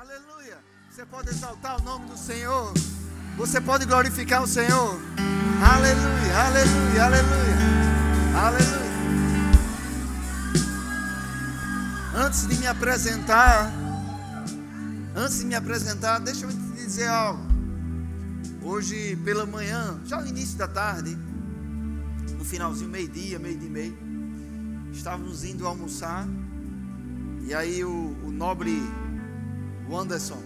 [0.00, 0.56] Aleluia.
[0.90, 2.72] Você pode exaltar o nome do Senhor.
[3.36, 4.98] Você pode glorificar o Senhor.
[5.62, 7.56] Aleluia, aleluia, aleluia.
[8.34, 8.90] Aleluia.
[12.14, 13.70] Antes de me apresentar,
[15.14, 17.42] antes de me apresentar, deixa eu te dizer algo.
[18.62, 21.14] Hoje pela manhã, já no início da tarde,
[22.38, 23.98] no finalzinho, meio-dia, meio-dia e meio,
[24.94, 26.26] estávamos indo almoçar.
[27.42, 28.82] E aí o, o nobre
[29.90, 30.40] Wanderson,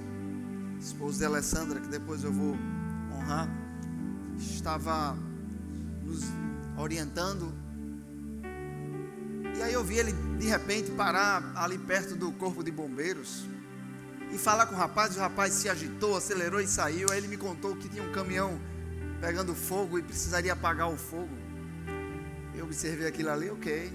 [0.81, 2.57] esposo de Alessandra, que depois eu vou
[3.13, 3.47] honrar,
[4.39, 5.15] estava
[6.03, 6.23] nos
[6.79, 7.53] orientando.
[9.55, 13.45] E aí eu vi ele de repente parar ali perto do corpo de bombeiros
[14.33, 15.15] e falar com o rapaz.
[15.15, 17.09] O rapaz se agitou, acelerou e saiu.
[17.13, 18.59] Aí ele me contou que tinha um caminhão
[19.21, 21.37] pegando fogo e precisaria apagar o fogo.
[22.55, 23.93] Eu observei aquilo ali, ok.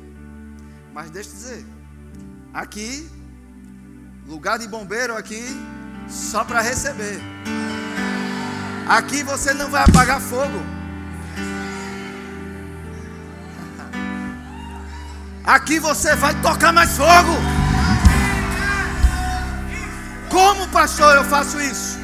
[0.93, 1.65] Mas deixa eu dizer,
[2.53, 3.09] aqui,
[4.29, 5.43] lugar de bombeiro aqui,
[6.07, 7.19] só para receber.
[8.87, 10.45] Aqui você não vai apagar fogo.
[15.43, 17.33] Aqui você vai tocar mais fogo.
[20.29, 21.97] Como pastor eu faço isso?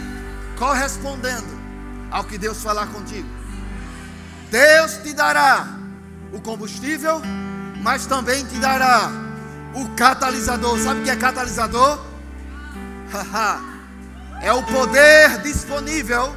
[0.58, 1.56] Correspondendo
[2.10, 3.30] ao que Deus falar contigo.
[4.50, 5.68] Deus te dará
[6.34, 7.22] o combustível,
[7.84, 9.12] mas também te dará
[9.76, 10.80] o catalisador.
[10.80, 12.15] Sabe o que é catalisador?
[14.42, 16.36] É o poder disponível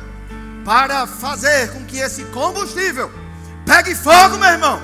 [0.65, 3.11] para fazer com que esse combustível
[3.65, 4.81] pegue fogo, meu irmão.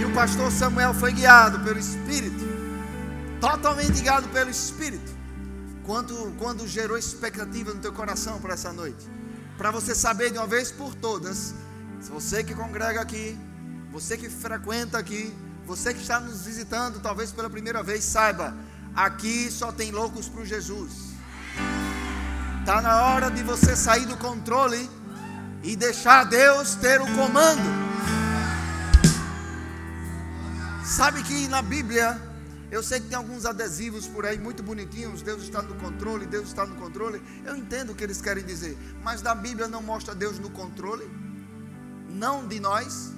[0.00, 2.44] E o pastor Samuel foi guiado pelo Espírito,
[3.40, 5.12] totalmente guiado pelo Espírito,
[5.84, 9.06] quando, quando gerou expectativa no teu coração para essa noite,
[9.56, 11.54] para você saber de uma vez por todas,
[12.10, 13.38] você que congrega aqui,
[13.90, 15.32] você que frequenta aqui,
[15.64, 18.54] você que está nos visitando, talvez pela primeira vez, saiba,
[18.96, 21.10] aqui só tem loucos para Jesus.
[22.60, 24.90] Está na hora de você sair do controle
[25.62, 27.86] e deixar Deus ter o comando.
[30.84, 32.20] Sabe que na Bíblia,
[32.70, 36.48] eu sei que tem alguns adesivos por aí muito bonitinhos, Deus está no controle, Deus
[36.48, 37.22] está no controle.
[37.44, 41.08] Eu entendo o que eles querem dizer, mas da Bíblia não mostra Deus no controle,
[42.08, 43.12] não de nós,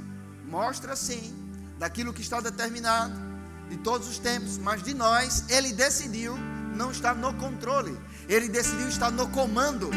[0.47, 1.35] mostra sim
[1.79, 3.28] daquilo que está determinado
[3.69, 6.37] de todos os tempos, mas de nós, ele decidiu
[6.75, 7.99] não estar no controle.
[8.29, 9.91] Ele decidiu estar no comando.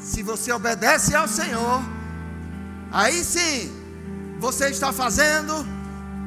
[0.00, 1.82] Se você obedece ao Senhor,
[2.92, 3.72] aí sim
[4.38, 5.66] você está fazendo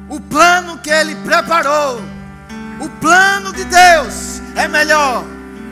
[0.09, 2.01] o plano que Ele preparou.
[2.79, 5.23] O plano de Deus é melhor.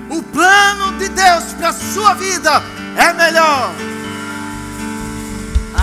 [0.10, 2.62] O plano de Deus para a sua vida
[2.98, 3.74] é melhor.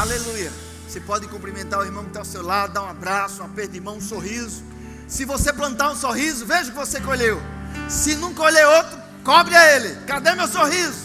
[0.02, 0.52] Aleluia.
[0.88, 3.74] Você pode cumprimentar o irmão que está ao seu lado, dar um abraço, um aperto
[3.74, 4.64] de mão, um sorriso.
[5.06, 7.40] Se você plantar um sorriso, veja o que você colheu.
[7.88, 9.94] Se não colher outro, cobre a ele.
[10.04, 11.04] Cadê meu sorriso?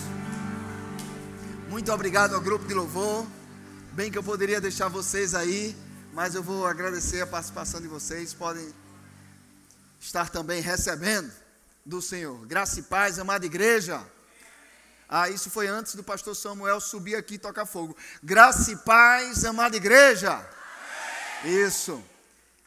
[1.70, 3.28] Muito obrigado ao grupo de louvor.
[3.92, 5.78] Bem que eu poderia deixar vocês aí,
[6.12, 8.34] mas eu vou agradecer a participação de vocês.
[8.34, 8.68] Podem
[10.00, 11.32] estar também recebendo
[11.86, 12.44] do Senhor.
[12.48, 14.02] Graça e paz, amada igreja.
[15.10, 17.96] Ah, isso foi antes do pastor Samuel subir aqui e tocar fogo.
[18.22, 20.46] Graça e paz, amada igreja.
[21.46, 22.04] Isso.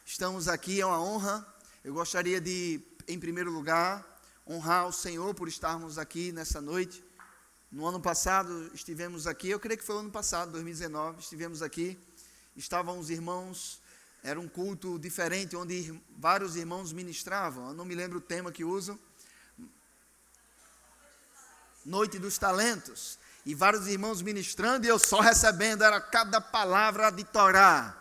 [0.03, 1.45] Estamos aqui, é uma honra.
[1.83, 4.03] Eu gostaria de, em primeiro lugar,
[4.47, 7.03] honrar o Senhor por estarmos aqui nessa noite.
[7.71, 11.95] No ano passado estivemos aqui, eu creio que foi o ano passado, 2019, estivemos aqui.
[12.55, 13.79] Estavam os irmãos,
[14.23, 17.67] era um culto diferente, onde vários irmãos ministravam.
[17.67, 18.99] Eu não me lembro o tema que usam.
[21.85, 23.17] Noite dos Talentos.
[23.45, 27.97] E vários irmãos ministrando e eu só recebendo, era cada palavra de Torá.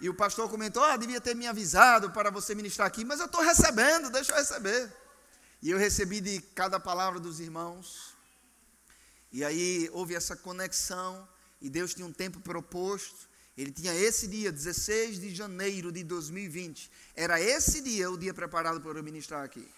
[0.00, 3.26] E o pastor comentou: Ah, devia ter me avisado para você ministrar aqui, mas eu
[3.26, 4.92] estou recebendo, deixa eu receber.
[5.62, 8.16] E eu recebi de cada palavra dos irmãos.
[9.32, 11.28] E aí houve essa conexão,
[11.60, 13.28] e Deus tinha um tempo proposto.
[13.56, 16.90] Ele tinha esse dia, 16 de janeiro de 2020.
[17.16, 19.68] Era esse dia o dia preparado para eu ministrar aqui.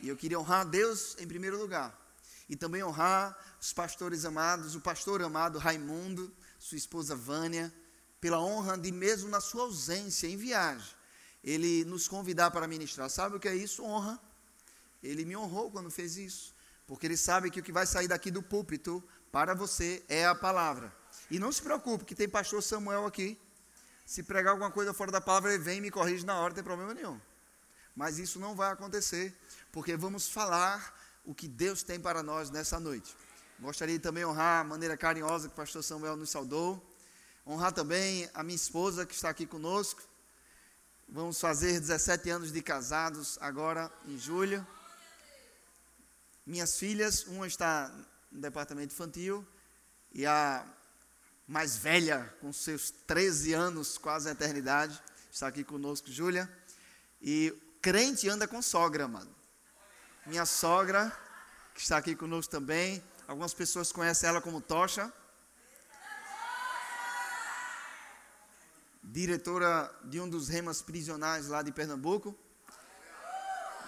[0.00, 2.03] E eu queria honrar Deus em primeiro lugar.
[2.48, 7.72] E também honrar os pastores amados, o pastor amado Raimundo, sua esposa Vânia
[8.24, 10.88] pela honra de mesmo na sua ausência em viagem,
[11.42, 13.10] ele nos convidar para ministrar.
[13.10, 13.84] Sabe o que é isso?
[13.84, 14.18] Honra.
[15.02, 16.54] Ele me honrou quando fez isso,
[16.86, 20.34] porque ele sabe que o que vai sair daqui do púlpito para você é a
[20.34, 20.90] palavra.
[21.30, 23.38] E não se preocupe, que tem pastor Samuel aqui.
[24.06, 26.54] Se pregar alguma coisa fora da palavra, ele vem e me corrige na hora, não
[26.54, 27.20] tem problema nenhum.
[27.94, 29.38] Mas isso não vai acontecer,
[29.70, 33.14] porque vamos falar o que Deus tem para nós nessa noite.
[33.58, 36.82] Gostaria de também honrar a maneira carinhosa que o pastor Samuel nos saudou.
[37.46, 40.02] Honrar também a minha esposa que está aqui conosco.
[41.08, 44.66] Vamos fazer 17 anos de casados agora em julho.
[46.46, 47.90] Minhas filhas, uma está
[48.30, 49.46] no departamento infantil
[50.12, 50.66] e a
[51.46, 55.00] mais velha, com seus 13 anos, quase a eternidade,
[55.30, 56.50] está aqui conosco, Júlia.
[57.20, 59.43] E crente anda com sogra, mano.
[60.26, 61.14] Minha sogra,
[61.74, 63.04] que está aqui conosco também.
[63.28, 65.12] Algumas pessoas conhecem ela como Tocha.
[69.02, 72.34] Diretora de um dos remas prisionais lá de Pernambuco.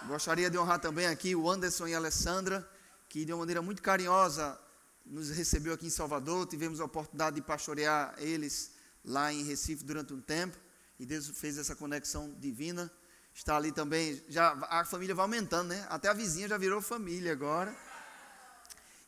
[0.06, 2.69] Gostaria de honrar também aqui o Anderson e a Alessandra,
[3.09, 4.61] que de uma maneira muito carinhosa
[5.06, 6.47] nos recebeu aqui em Salvador.
[6.47, 8.73] Tivemos a oportunidade de pastorear eles
[9.03, 10.59] lá em Recife durante um tempo.
[10.99, 12.93] E Deus fez essa conexão divina.
[13.37, 15.87] Está ali também, já a família vai aumentando, né?
[15.91, 17.77] Até a vizinha já virou família agora.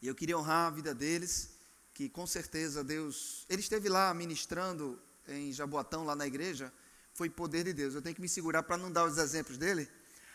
[0.03, 1.49] E eu queria honrar a vida deles,
[1.95, 3.47] que com certeza Deus.
[3.49, 6.71] Ele esteve lá ministrando em Jaboatão, lá na igreja.
[7.15, 7.95] Foi poder de Deus.
[7.95, 9.89] Eu tenho que me segurar para não dar os exemplos dele,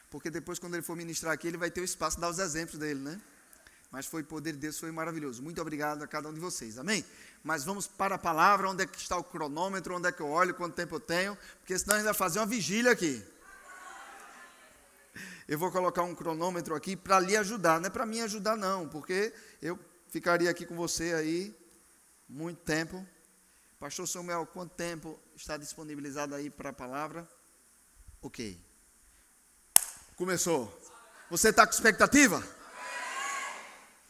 [0.10, 2.40] porque depois, quando ele for ministrar aqui, ele vai ter o espaço de dar os
[2.40, 3.22] exemplos dele, né?
[3.92, 5.44] Mas foi poder de Deus, foi maravilhoso.
[5.44, 7.06] Muito obrigado a cada um de vocês, amém?
[7.44, 10.30] Mas vamos para a palavra, onde é que está o cronômetro, onde é que eu
[10.30, 13.24] olho, quanto tempo eu tenho, porque senão a gente vai fazer uma vigília aqui.
[15.54, 18.90] Eu vou colocar um cronômetro aqui para lhe ajudar, não é para mim ajudar não,
[18.90, 21.56] porque eu ficaria aqui com você aí
[22.28, 23.06] muito tempo.
[23.80, 27.30] Pastor Samuel, quanto tempo está disponibilizado aí para a palavra?
[28.20, 28.60] Ok.
[30.16, 30.76] Começou.
[31.30, 32.44] Você está com expectativa?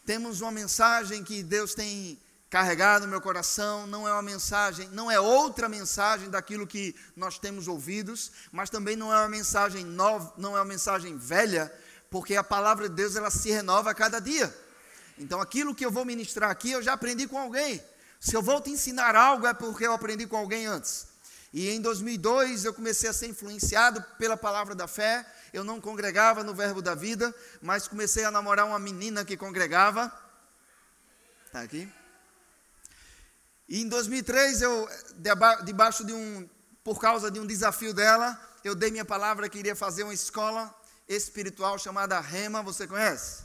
[0.06, 2.23] Temos uma mensagem que Deus tem
[2.54, 7.40] carregado no meu coração, não é uma mensagem, não é outra mensagem daquilo que nós
[7.40, 11.74] temos ouvidos, mas também não é uma mensagem nova, não é uma mensagem velha,
[12.12, 14.56] porque a palavra de Deus ela se renova a cada dia.
[15.18, 17.84] Então aquilo que eu vou ministrar aqui eu já aprendi com alguém.
[18.20, 21.08] Se eu vou te ensinar algo é porque eu aprendi com alguém antes.
[21.52, 25.26] E em 2002 eu comecei a ser influenciado pela palavra da fé.
[25.52, 27.34] Eu não congregava no Verbo da Vida,
[27.64, 30.14] mas comecei a namorar uma menina que congregava.
[31.48, 31.92] Está aqui.
[33.68, 34.90] E em 2003 eu,
[35.64, 36.48] debaixo de um,
[36.84, 40.74] por causa de um desafio dela, eu dei minha palavra que iria fazer uma escola
[41.08, 42.62] espiritual chamada Rema.
[42.62, 43.44] Você conhece?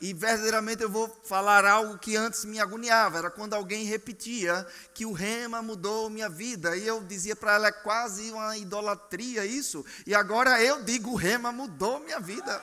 [0.00, 5.06] E verdadeiramente eu vou falar algo que antes me agoniava, era quando alguém repetia que
[5.06, 6.76] o rema mudou minha vida.
[6.76, 9.84] E eu dizia para ela, é quase uma idolatria isso.
[10.06, 12.62] E agora eu digo, o rema mudou minha vida.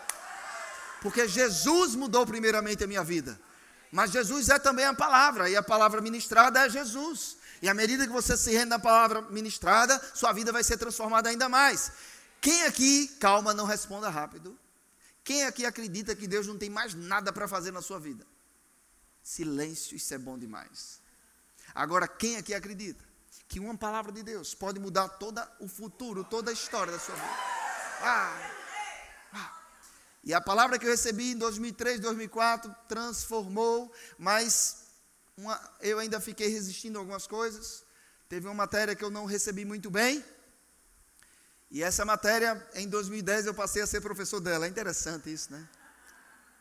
[1.01, 3.39] Porque Jesus mudou primeiramente a minha vida.
[3.93, 7.37] Mas Jesus é também a palavra, e a palavra ministrada é Jesus.
[7.61, 11.29] E à medida que você se rende na palavra ministrada, sua vida vai ser transformada
[11.29, 11.91] ainda mais.
[12.41, 14.57] Quem aqui, calma, não responda rápido.
[15.23, 18.25] Quem aqui acredita que Deus não tem mais nada para fazer na sua vida?
[19.21, 20.99] Silêncio, isso é bom demais.
[21.75, 23.05] Agora, quem aqui acredita
[23.47, 27.13] que uma palavra de Deus pode mudar todo o futuro, toda a história da sua
[27.13, 27.37] vida?
[28.01, 28.51] Ah,
[29.33, 29.62] ah.
[30.23, 34.85] E a palavra que eu recebi em 2003, 2004 transformou, mas
[35.35, 37.83] uma, eu ainda fiquei resistindo a algumas coisas.
[38.29, 40.23] Teve uma matéria que eu não recebi muito bem,
[41.73, 44.67] e essa matéria, em 2010, eu passei a ser professor dela.
[44.67, 45.67] É interessante isso, né?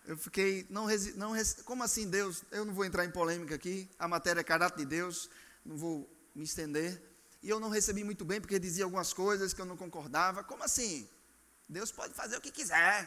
[0.07, 0.87] Eu fiquei, não,
[1.17, 1.35] não
[1.67, 2.43] como assim Deus?
[2.51, 3.91] Eu não vou entrar em polêmica aqui.
[3.99, 5.29] A matéria é caráter de Deus,
[5.67, 6.99] não vou me estender.
[7.43, 10.43] E eu não recebi muito bem porque dizia algumas coisas que eu não concordava.
[10.43, 11.07] Como assim?
[11.69, 13.07] Deus pode fazer o que quiser.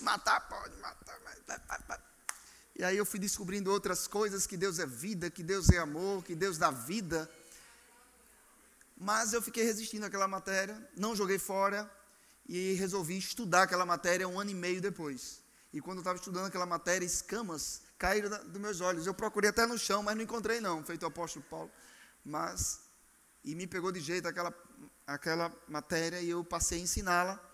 [0.00, 1.00] Matar pode, matar.
[2.80, 6.24] E aí eu fui descobrindo outras coisas, que Deus é vida, que Deus é amor,
[6.24, 7.30] que Deus dá vida.
[8.96, 11.90] Mas eu fiquei resistindo àquela matéria, não joguei fora
[12.48, 15.42] e resolvi estudar aquela matéria um ano e meio depois.
[15.72, 19.06] E quando eu estava estudando aquela matéria, escamas caíram dos meus olhos.
[19.06, 21.70] Eu procurei até no chão, mas não encontrei não, feito o apóstolo Paulo.
[22.24, 22.80] Mas,
[23.44, 24.54] e me pegou de jeito aquela,
[25.06, 27.49] aquela matéria e eu passei a ensiná-la.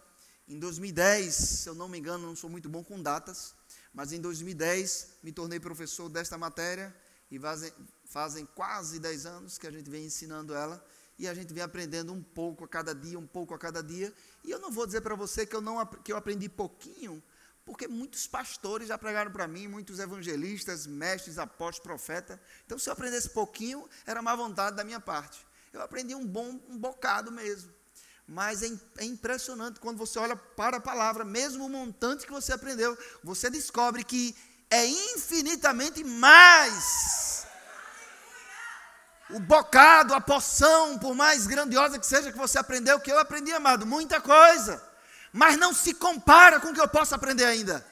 [0.49, 3.53] Em 2010, se eu não me engano, não sou muito bom com datas,
[3.93, 6.95] mas em 2010 me tornei professor desta matéria
[7.29, 7.73] e fazem,
[8.05, 10.85] fazem quase 10 anos que a gente vem ensinando ela
[11.19, 14.13] e a gente vem aprendendo um pouco a cada dia, um pouco a cada dia.
[14.45, 17.21] E eu não vou dizer para você que eu, não, que eu aprendi pouquinho,
[17.65, 22.39] porque muitos pastores já pregaram para mim, muitos evangelistas, mestres, apóstolos, profetas.
[22.65, 25.45] Então, se eu aprendesse pouquinho, era má vontade da minha parte.
[25.73, 27.75] Eu aprendi um bom, um bocado mesmo.
[28.29, 32.53] Mas é, é impressionante quando você olha para a palavra, mesmo o montante que você
[32.53, 34.35] aprendeu, você descobre que
[34.69, 37.47] é infinitamente mais
[39.31, 43.53] o bocado, a poção, por mais grandiosa que seja que você aprendeu, que eu aprendi,
[43.53, 44.83] amado, muita coisa.
[45.33, 47.85] Mas não se compara com o que eu posso aprender ainda.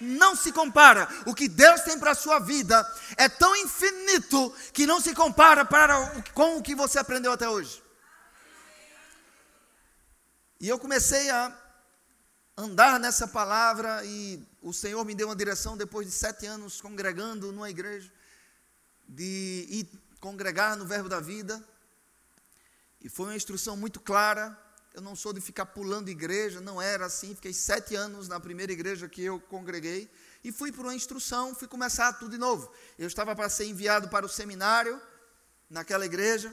[0.00, 1.08] Não se compara.
[1.26, 5.64] O que Deus tem para a sua vida é tão infinito que não se compara
[5.64, 7.83] para com o que você aprendeu até hoje.
[10.64, 11.54] E eu comecei a
[12.56, 17.52] andar nessa palavra e o Senhor me deu uma direção depois de sete anos congregando
[17.52, 18.10] numa igreja,
[19.06, 19.86] de ir
[20.20, 21.62] congregar no Verbo da Vida.
[22.98, 24.58] E foi uma instrução muito clara.
[24.94, 27.34] Eu não sou de ficar pulando igreja, não era assim.
[27.34, 30.10] Fiquei sete anos na primeira igreja que eu congreguei
[30.42, 32.72] e fui por uma instrução, fui começar tudo de novo.
[32.98, 34.98] Eu estava para ser enviado para o seminário
[35.68, 36.50] naquela igreja.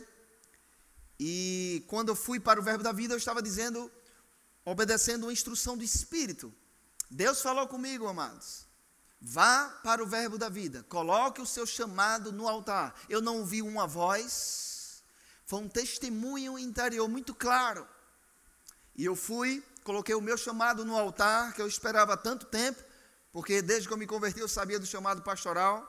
[1.18, 3.90] E quando eu fui para o Verbo da Vida, eu estava dizendo
[4.66, 6.54] obedecendo uma instrução do Espírito.
[7.10, 8.66] Deus falou comigo, amados.
[9.20, 12.96] Vá para o verbo da vida, coloque o seu chamado no altar.
[13.08, 15.04] Eu não ouvi uma voz,
[15.46, 17.88] foi um testemunho interior muito claro.
[18.96, 22.84] E eu fui, coloquei o meu chamado no altar, que eu esperava tanto tempo,
[23.32, 25.88] porque desde que eu me converti eu sabia do chamado pastoral.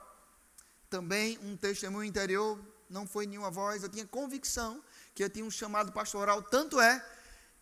[0.87, 4.83] Também um testemunho interior, não foi nenhuma voz, eu tinha convicção
[5.15, 7.03] que eu tinha um chamado pastoral, tanto é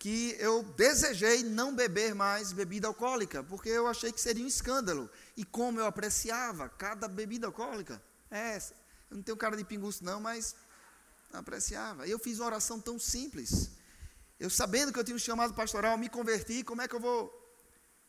[0.01, 5.08] que eu desejei não beber mais bebida alcoólica, porque eu achei que seria um escândalo.
[5.38, 8.01] E como eu apreciava cada bebida alcoólica.
[8.31, 10.55] É, eu não tenho cara de pinguço não, mas
[11.31, 12.08] apreciava.
[12.08, 13.74] E eu fiz uma oração tão simples.
[14.39, 17.31] Eu sabendo que eu tinha um chamado pastoral, me converti, como é que eu vou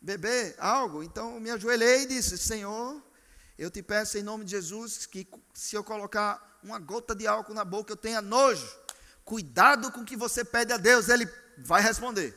[0.00, 1.02] beber algo?
[1.02, 3.02] Então me ajoelhei e disse: Senhor,
[3.58, 7.52] eu te peço em nome de Jesus que se eu colocar uma gota de álcool
[7.52, 8.66] na boca, eu tenha nojo.
[9.26, 11.26] Cuidado com o que você pede a Deus, Ele
[11.58, 12.36] vai responder.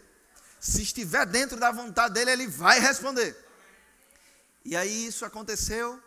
[0.60, 3.36] Se estiver dentro da vontade dele, ele vai responder.
[4.64, 6.02] E aí isso aconteceu,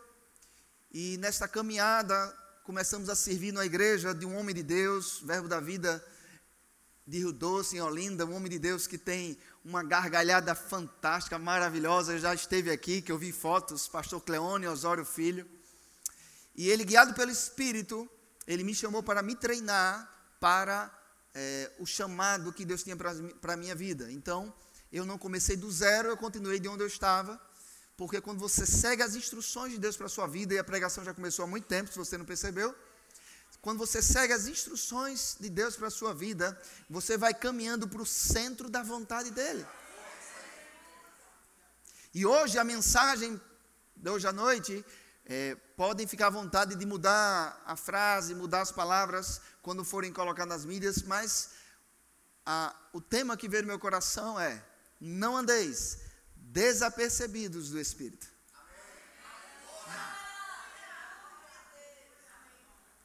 [0.93, 5.61] e nesta caminhada começamos a servir na igreja de um homem de Deus, Verbo da
[5.61, 6.05] Vida
[7.07, 12.12] de Rio Doce, em Olinda, um homem de Deus que tem uma gargalhada fantástica, maravilhosa.
[12.12, 15.49] Eu já esteve aqui, que eu vi fotos, pastor Cleone Osório Filho.
[16.55, 18.07] E ele, guiado pelo Espírito,
[18.47, 20.91] ele me chamou para me treinar para
[21.40, 24.11] é, o chamado que Deus tinha para a minha vida.
[24.11, 24.52] Então,
[24.92, 27.40] eu não comecei do zero, eu continuei de onde eu estava,
[27.97, 31.04] porque quando você segue as instruções de Deus para a sua vida, e a pregação
[31.04, 32.75] já começou há muito tempo, se você não percebeu,
[33.61, 38.02] quando você segue as instruções de Deus para a sua vida, você vai caminhando para
[38.02, 39.64] o centro da vontade dEle.
[42.12, 43.40] E hoje a mensagem
[43.95, 44.85] de hoje à noite,
[45.25, 50.44] é, podem ficar à vontade de mudar a frase, mudar as palavras, quando forem colocar
[50.44, 51.50] nas mídias, mas
[52.44, 54.61] a, o tema que veio no meu coração é:
[55.00, 55.99] não andeis
[56.35, 58.26] desapercebidos do Espírito.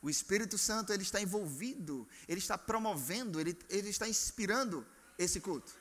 [0.01, 4.83] O Espírito Santo ele está envolvido, ele está promovendo, ele, ele está inspirando
[5.15, 5.71] esse culto.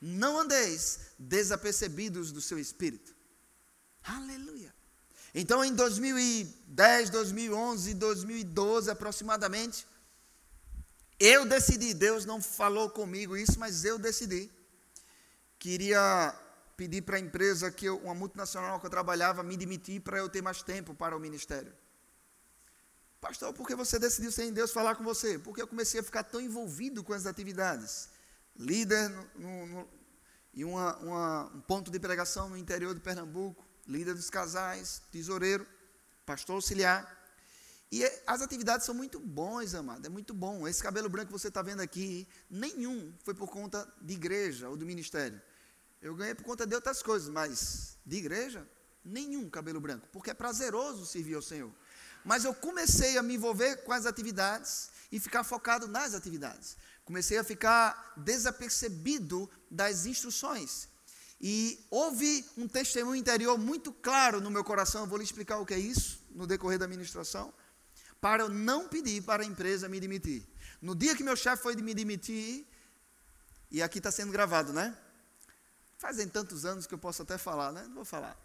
[0.00, 3.14] Não andeis desapercebidos do seu Espírito.
[4.02, 4.79] Aleluia.
[5.34, 9.86] Então, em 2010, 2011, 2012 aproximadamente,
[11.18, 14.50] eu decidi, Deus não falou comigo isso, mas eu decidi.
[15.58, 16.34] Queria
[16.76, 20.28] pedir para a empresa que eu, uma multinacional que eu trabalhava, me demitir para eu
[20.28, 21.72] ter mais tempo para o ministério.
[23.20, 25.38] Pastor, por que você decidiu sem Deus falar com você?
[25.38, 28.08] Porque eu comecei a ficar tão envolvido com as atividades.
[28.56, 29.88] Líder no, no, no,
[30.54, 35.66] em uma, uma, um ponto de pregação no interior de Pernambuco líder dos casais, tesoureiro,
[36.24, 37.18] pastor auxiliar.
[37.90, 40.66] E é, as atividades são muito bons, amado, é muito bom.
[40.66, 44.76] Esse cabelo branco que você está vendo aqui, nenhum foi por conta de igreja ou
[44.76, 45.40] do ministério.
[46.00, 48.66] Eu ganhei por conta de outras coisas, mas de igreja,
[49.04, 51.72] nenhum cabelo branco, porque é prazeroso servir ao Senhor.
[52.24, 56.76] Mas eu comecei a me envolver com as atividades e ficar focado nas atividades.
[57.04, 60.88] Comecei a ficar desapercebido das instruções.
[61.40, 65.64] E houve um testemunho interior muito claro no meu coração, eu vou lhe explicar o
[65.64, 67.52] que é isso no decorrer da ministração,
[68.20, 70.46] para eu não pedir para a empresa me demitir.
[70.82, 72.66] No dia que meu chefe foi me demitir,
[73.70, 74.94] e aqui está sendo gravado, né?
[75.96, 77.84] Fazem tantos anos que eu posso até falar, né?
[77.84, 78.36] Não vou falar.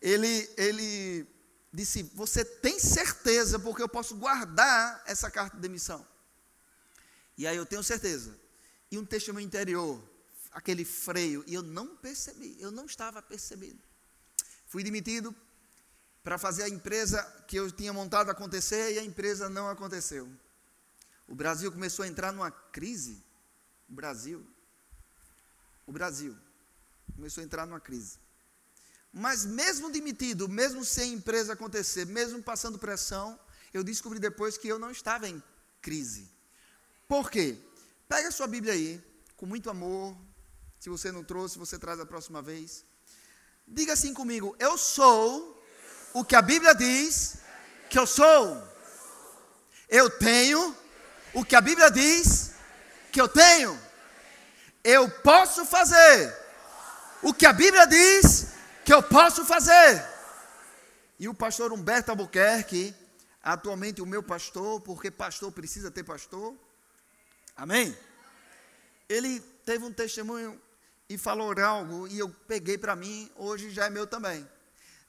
[0.00, 1.26] Ele, ele
[1.72, 6.06] disse: Você tem certeza, porque eu posso guardar essa carta de demissão.
[7.38, 8.38] E aí eu tenho certeza.
[8.90, 10.02] E um testemunho interior
[10.52, 13.80] aquele freio e eu não percebi, eu não estava percebendo.
[14.66, 15.34] Fui demitido
[16.22, 20.30] para fazer a empresa que eu tinha montado acontecer e a empresa não aconteceu.
[21.26, 23.22] O Brasil começou a entrar numa crise.
[23.88, 24.46] O Brasil.
[25.86, 26.36] O Brasil
[27.14, 28.18] começou a entrar numa crise.
[29.12, 33.38] Mas mesmo demitido, mesmo sem empresa acontecer, mesmo passando pressão,
[33.72, 35.42] eu descobri depois que eu não estava em
[35.80, 36.30] crise.
[37.08, 37.58] Por quê?
[38.08, 39.02] Pega a sua Bíblia aí,
[39.36, 40.16] com muito amor,
[40.82, 42.84] se você não trouxe, você traz a próxima vez.
[43.68, 45.64] Diga assim comigo: Eu sou
[46.12, 47.38] o que a Bíblia diz
[47.88, 48.60] que eu sou.
[49.88, 50.76] Eu tenho
[51.34, 52.54] o que a Bíblia diz
[53.12, 53.80] que eu tenho.
[54.82, 56.36] eu posso fazer
[57.22, 58.48] o que a Bíblia diz
[58.84, 60.04] que eu posso fazer.
[61.16, 62.92] E o pastor Humberto Albuquerque,
[63.40, 66.56] atualmente o meu pastor, porque pastor precisa ter pastor.
[67.56, 67.96] Amém?
[69.08, 70.60] Ele teve um testemunho
[71.12, 74.48] e falou algo e eu peguei para mim, hoje já é meu também.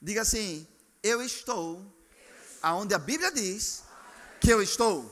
[0.02, 0.68] Diga assim:
[1.02, 1.82] Eu estou
[2.60, 3.82] aonde a Bíblia diz
[4.38, 5.10] que eu estou.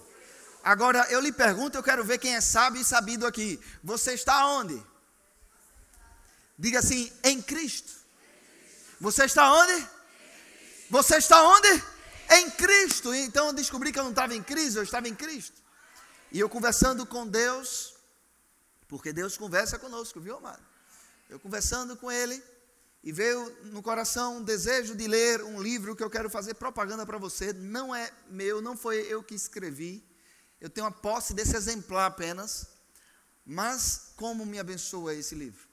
[0.62, 3.58] Agora eu lhe pergunto, eu quero ver quem é sábio e sabido aqui.
[3.82, 4.84] Você está onde?
[6.58, 7.92] Diga assim: em Cristo.
[9.00, 9.88] Você está onde?
[10.90, 11.82] Você está onde?
[12.32, 13.14] Em Cristo.
[13.14, 15.56] Então eu descobri que eu não estava em crise, eu estava em Cristo.
[16.30, 17.94] E eu conversando com Deus,
[18.88, 20.71] porque Deus conversa conosco, viu, amado?
[21.32, 22.42] Eu conversando com Ele,
[23.02, 27.06] e veio no coração um desejo de ler um livro que eu quero fazer propaganda
[27.06, 27.54] para você.
[27.54, 30.04] Não é meu, não foi eu que escrevi.
[30.60, 32.66] Eu tenho a posse desse exemplar apenas.
[33.46, 35.66] Mas como me abençoa esse livro?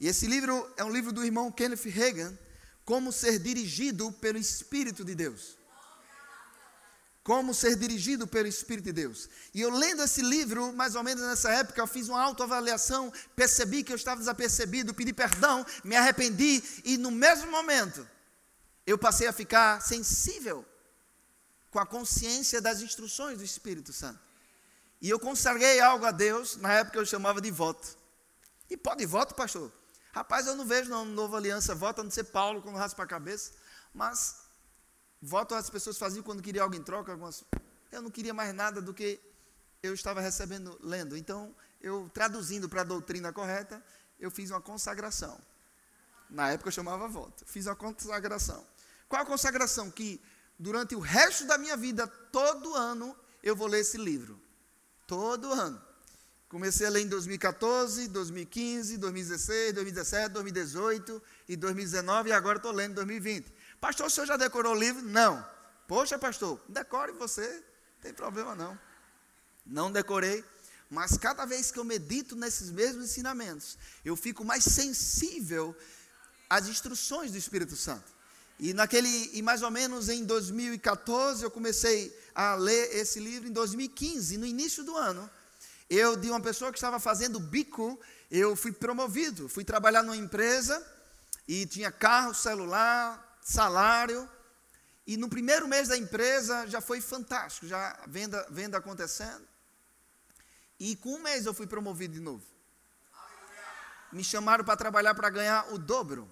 [0.00, 2.36] E esse livro é um livro do irmão Kenneth Reagan,
[2.84, 5.56] Como ser dirigido pelo Espírito de Deus.
[7.22, 9.28] Como ser dirigido pelo Espírito de Deus.
[9.54, 13.84] E eu lendo esse livro, mais ou menos nessa época, eu fiz uma autoavaliação, percebi
[13.84, 18.06] que eu estava desapercebido, pedi perdão, me arrependi, e no mesmo momento,
[18.84, 20.66] eu passei a ficar sensível
[21.70, 24.20] com a consciência das instruções do Espírito Santo.
[25.00, 27.96] E eu consagrei algo a Deus, na época eu chamava de voto.
[28.68, 29.72] E pode voto, pastor?
[30.12, 33.06] Rapaz, eu não vejo na nova aliança voto, a não ser Paulo quando raspa a
[33.06, 33.52] cabeça,
[33.94, 34.36] mas
[35.22, 37.12] Voto as pessoas faziam quando queriam algo em troca.
[37.12, 37.44] Algumas,
[37.92, 39.20] eu não queria mais nada do que
[39.80, 41.16] eu estava recebendo, lendo.
[41.16, 43.80] Então, eu traduzindo para a doutrina correta,
[44.18, 45.40] eu fiz uma consagração.
[46.28, 47.44] Na época eu chamava voto.
[47.46, 48.66] Fiz uma consagração.
[49.08, 49.92] Qual a consagração?
[49.92, 50.20] Que
[50.58, 54.40] durante o resto da minha vida, todo ano, eu vou ler esse livro.
[55.06, 55.80] Todo ano.
[56.48, 62.92] Comecei a ler em 2014, 2015, 2016, 2017, 2018 e 2019 e agora estou lendo
[62.92, 63.52] em 2020.
[63.82, 65.02] Pastor, o senhor já decorou o livro?
[65.02, 65.44] Não.
[65.88, 68.78] Poxa, pastor, decore você, não tem problema não.
[69.66, 70.44] Não decorei,
[70.88, 75.76] mas cada vez que eu medito nesses mesmos ensinamentos, eu fico mais sensível
[76.48, 78.04] às instruções do Espírito Santo.
[78.56, 83.52] E naquele, e mais ou menos em 2014, eu comecei a ler esse livro em
[83.52, 85.28] 2015, no início do ano.
[85.90, 87.98] Eu, de uma pessoa que estava fazendo bico,
[88.30, 90.80] eu fui promovido, fui trabalhar numa empresa
[91.48, 94.28] e tinha carro, celular, salário.
[95.06, 99.46] E no primeiro mês da empresa já foi fantástico, já venda, venda acontecendo.
[100.78, 102.44] E com um mês eu fui promovido de novo.
[104.12, 106.30] Me chamaram para trabalhar para ganhar o dobro.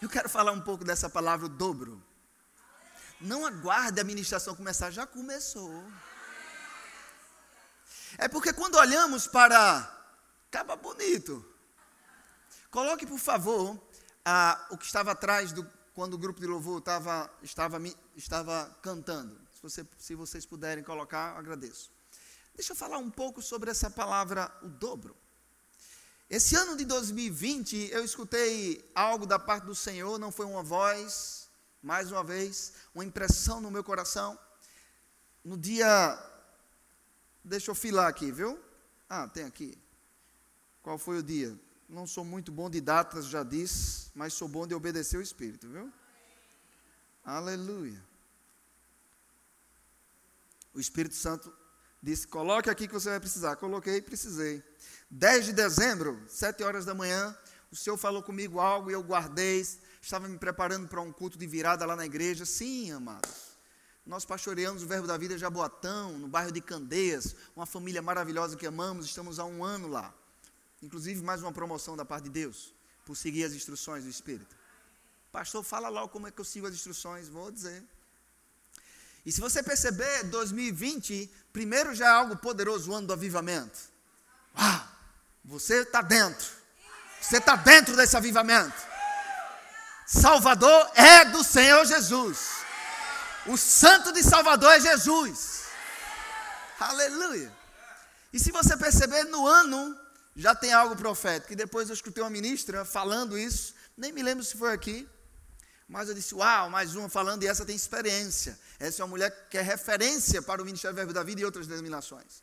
[0.00, 2.02] Eu quero falar um pouco dessa palavra, o dobro.
[3.20, 5.84] Não aguarde a administração começar, já começou.
[8.18, 9.92] É porque quando olhamos para.
[10.48, 11.44] Acaba bonito.
[12.70, 13.76] Coloque, por favor,
[14.28, 17.80] a, o que estava atrás do, quando o grupo de louvor estava, estava,
[18.16, 19.40] estava cantando.
[19.54, 21.92] Se, você, se vocês puderem colocar, agradeço.
[22.56, 25.16] Deixa eu falar um pouco sobre essa palavra, o dobro.
[26.28, 31.48] Esse ano de 2020, eu escutei algo da parte do Senhor, não foi uma voz,
[31.80, 34.36] mais uma vez, uma impressão no meu coração.
[35.44, 36.18] No dia.
[37.44, 38.60] Deixa eu filar aqui, viu?
[39.08, 39.78] Ah, tem aqui.
[40.82, 41.56] Qual foi o dia?
[41.88, 45.68] Não sou muito bom de datas, já disse, mas sou bom de obedecer o Espírito,
[45.68, 45.92] viu?
[47.24, 48.02] Aleluia.
[50.72, 51.52] O Espírito Santo
[52.02, 53.56] disse: coloque aqui que você vai precisar.
[53.56, 54.62] Coloquei, precisei.
[55.10, 57.36] 10 de dezembro, 7 horas da manhã,
[57.70, 59.66] o Senhor falou comigo algo e eu guardei.
[60.00, 62.44] Estava me preparando para um culto de virada lá na igreja.
[62.44, 63.56] Sim, amados.
[64.04, 68.64] Nós pastoreamos o Verbo da Vida Jaboatão, no bairro de Candeias, uma família maravilhosa que
[68.64, 70.14] amamos, estamos há um ano lá.
[70.82, 74.54] Inclusive, mais uma promoção da parte de Deus, por seguir as instruções do Espírito.
[75.32, 77.82] Pastor, fala logo como é que eu sigo as instruções, vou dizer.
[79.24, 83.78] E se você perceber, 2020, primeiro já é algo poderoso, o ano do avivamento.
[84.54, 84.88] Ah,
[85.44, 86.46] você está dentro.
[87.20, 88.76] Você está dentro desse avivamento.
[90.06, 92.50] Salvador é do Senhor Jesus.
[93.46, 95.64] O santo de Salvador é Jesus.
[96.78, 97.52] Aleluia.
[98.32, 99.98] E se você perceber, no ano
[100.36, 101.52] já tem algo profético.
[101.54, 105.08] E depois eu escutei uma ministra falando isso, nem me lembro se foi aqui,
[105.88, 108.58] mas eu disse: Uau, mais uma falando, e essa tem experiência.
[108.78, 111.66] Essa é uma mulher que é referência para o Ministério Verbo da Vida e outras
[111.66, 112.42] denominações.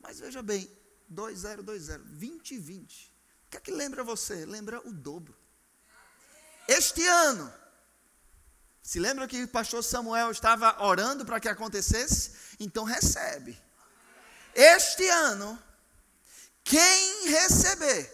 [0.00, 0.68] Mas veja bem,
[1.08, 3.12] 2020, 2020.
[3.46, 4.44] O que é que lembra você?
[4.44, 5.36] Lembra o dobro.
[6.66, 7.52] Este ano,
[8.82, 12.32] se lembra que o pastor Samuel estava orando para que acontecesse?
[12.58, 13.60] Então recebe.
[14.54, 15.62] Este ano,
[16.64, 18.10] quem receber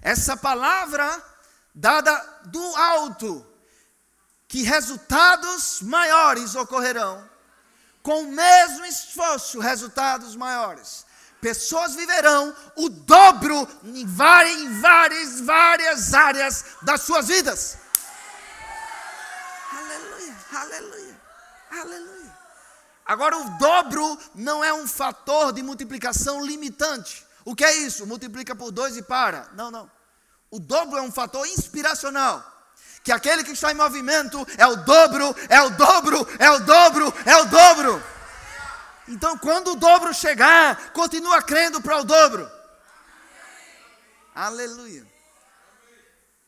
[0.00, 1.22] essa palavra
[1.74, 2.14] dada
[2.46, 3.46] do alto,
[4.48, 7.28] que resultados maiores ocorrerão,
[8.02, 11.06] com o mesmo esforço, resultados maiores.
[11.40, 17.78] Pessoas viverão o dobro em várias, em várias, várias áreas das suas vidas.
[19.72, 21.20] Aleluia, aleluia,
[21.70, 22.38] aleluia.
[23.04, 27.26] Agora, o dobro não é um fator de multiplicação limitante.
[27.44, 28.06] O que é isso?
[28.06, 29.48] Multiplica por dois e para.
[29.54, 29.90] Não, não.
[30.50, 32.48] O dobro é um fator inspiracional.
[33.02, 37.14] Que aquele que está em movimento é o dobro, é o dobro, é o dobro,
[37.26, 38.02] é o dobro.
[39.08, 42.48] Então, quando o dobro chegar, continua crendo para o dobro.
[44.34, 45.06] Aleluia.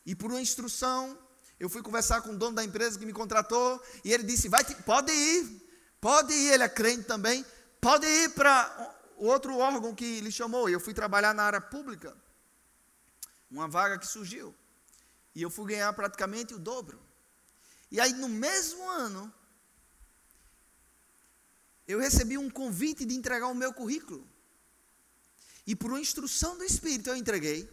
[0.07, 1.18] E por uma instrução,
[1.59, 4.64] eu fui conversar com o dono da empresa que me contratou e ele disse: "Vai,
[4.64, 5.68] pode ir,
[6.00, 6.52] pode ir".
[6.52, 7.44] Ele é crente também,
[7.80, 10.68] pode ir para o outro órgão que lhe chamou.
[10.68, 12.16] Eu fui trabalhar na área pública,
[13.50, 14.55] uma vaga que surgiu.
[15.35, 17.00] E eu fui ganhar praticamente o dobro.
[17.90, 19.33] E aí, no mesmo ano,
[21.87, 24.27] eu recebi um convite de entregar o meu currículo.
[25.66, 27.68] E por uma instrução do Espírito eu entreguei.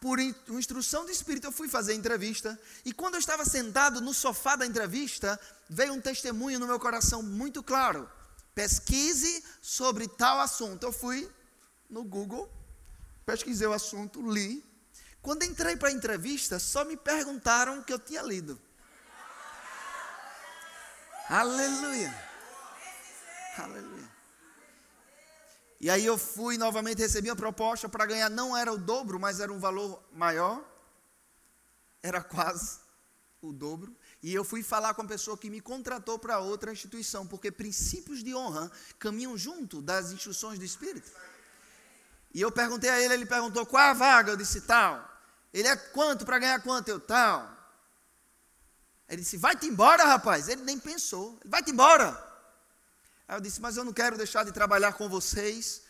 [0.00, 2.60] Por uma instrução do Espírito eu fui fazer a entrevista.
[2.84, 7.22] E quando eu estava sentado no sofá da entrevista, veio um testemunho no meu coração
[7.22, 8.08] muito claro
[8.56, 10.84] pesquise sobre tal assunto.
[10.84, 11.30] Eu fui
[11.90, 12.50] no Google,
[13.26, 14.64] pesquisei o assunto, li.
[15.20, 18.58] Quando entrei para a entrevista, só me perguntaram o que eu tinha lido.
[21.28, 22.14] Aleluia.
[23.58, 24.16] Aleluia.
[25.78, 29.38] E aí eu fui novamente recebi a proposta para ganhar, não era o dobro, mas
[29.38, 30.64] era um valor maior.
[32.02, 32.78] Era quase
[33.42, 33.94] o dobro.
[34.22, 38.24] E eu fui falar com a pessoa que me contratou para outra instituição, porque princípios
[38.24, 41.10] de honra caminham junto das instruções do Espírito.
[42.34, 45.06] E eu perguntei a ele, ele perguntou qual a vaga, eu disse tal.
[45.52, 46.88] Ele é quanto para ganhar quanto?
[46.88, 47.56] Eu tal.
[49.08, 50.48] Ele disse, vai-te embora, rapaz.
[50.48, 52.10] Ele nem pensou, vai-te embora.
[53.28, 55.82] Aí eu disse, mas eu não quero deixar de trabalhar com vocês,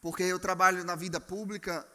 [0.00, 1.86] porque eu trabalho na vida pública,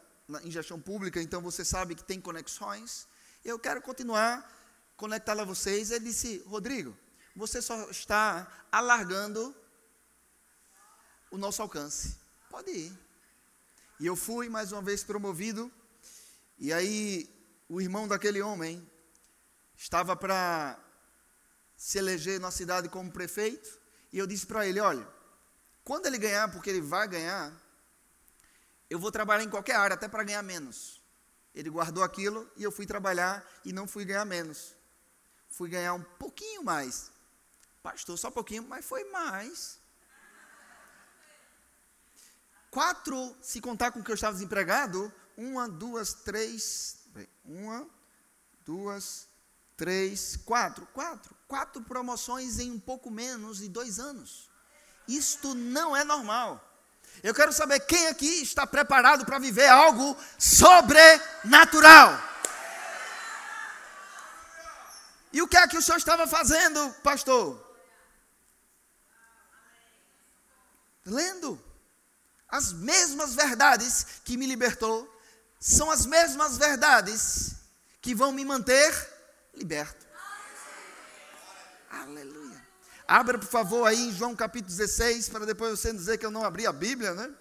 [0.42, 3.06] em gestão pública, então você sabe que tem conexões.
[3.44, 4.50] Eu quero continuar
[4.96, 6.96] conectá-lo a vocês, ele disse: Rodrigo,
[7.34, 9.54] você só está alargando
[11.30, 12.16] o nosso alcance.
[12.48, 12.98] Pode ir.
[13.98, 15.70] E eu fui mais uma vez promovido.
[16.58, 17.28] E aí
[17.68, 18.88] o irmão daquele homem
[19.76, 20.78] estava para
[21.76, 23.78] se eleger na cidade como prefeito.
[24.12, 25.06] E eu disse para ele: olha,
[25.82, 27.52] quando ele ganhar, porque ele vai ganhar,
[28.88, 31.02] eu vou trabalhar em qualquer área, até para ganhar menos.
[31.52, 34.74] Ele guardou aquilo e eu fui trabalhar e não fui ganhar menos
[35.56, 37.10] fui ganhar um pouquinho mais.
[37.82, 39.78] Pastor, só um pouquinho, mas foi mais.
[42.70, 46.98] Quatro, se contar com que eu estava desempregado, uma, duas, três,
[47.44, 47.86] uma,
[48.64, 49.28] duas,
[49.76, 54.50] três, quatro, quatro, quatro promoções em um pouco menos de dois anos.
[55.06, 56.60] Isto não é normal.
[57.22, 62.33] Eu quero saber quem aqui está preparado para viver algo sobrenatural.
[65.34, 67.60] E o que é que o senhor estava fazendo, pastor?
[71.04, 71.60] Lendo.
[72.48, 75.12] As mesmas verdades que me libertou
[75.58, 77.56] são as mesmas verdades
[78.00, 78.92] que vão me manter
[79.54, 80.06] liberto.
[81.90, 82.64] Aleluia.
[83.08, 86.44] Abra, por favor, aí em João capítulo 16, para depois você dizer que eu não
[86.44, 87.34] abri a Bíblia, né?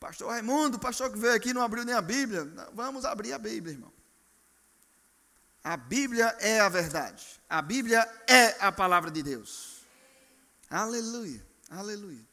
[0.00, 2.46] Pastor Raimundo, pastor que veio aqui não abriu nem a Bíblia.
[2.72, 3.97] Vamos abrir a Bíblia, irmão.
[5.68, 7.22] A Bíblia é a verdade.
[7.46, 9.82] A Bíblia é a palavra de Deus.
[10.70, 12.26] Aleluia, aleluia.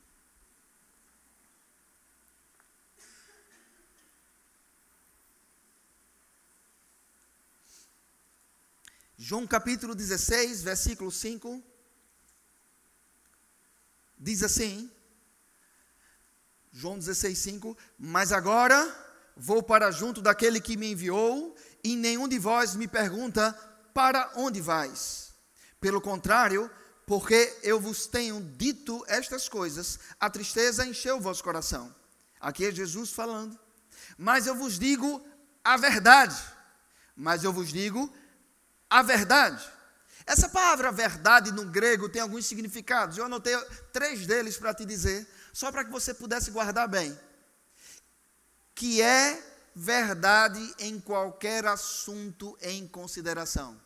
[9.17, 11.61] João capítulo 16, versículo 5.
[14.17, 14.89] Diz assim:
[16.71, 17.77] João 16, 5.
[17.99, 18.79] Mas agora
[19.35, 21.54] vou para junto daquele que me enviou
[21.85, 23.53] e nenhum de vós me pergunta:
[23.93, 25.35] Para onde vais?
[25.79, 26.69] Pelo contrário,
[27.05, 31.95] porque eu vos tenho dito estas coisas, a tristeza encheu o vosso coração.
[32.41, 33.57] Aqui é Jesus falando.
[34.17, 35.23] Mas eu vos digo
[35.63, 36.35] a verdade.
[37.15, 38.11] Mas eu vos digo
[38.89, 39.63] a verdade.
[40.25, 43.15] Essa palavra verdade no grego tem alguns significados.
[43.15, 43.55] Eu anotei
[43.93, 47.17] três deles para te dizer, só para que você pudesse guardar bem.
[48.73, 53.79] Que é verdade em qualquer assunto em consideração.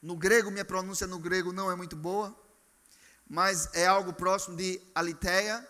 [0.00, 2.34] No grego, minha pronúncia no grego não é muito boa,
[3.28, 5.68] mas é algo próximo de aliteia,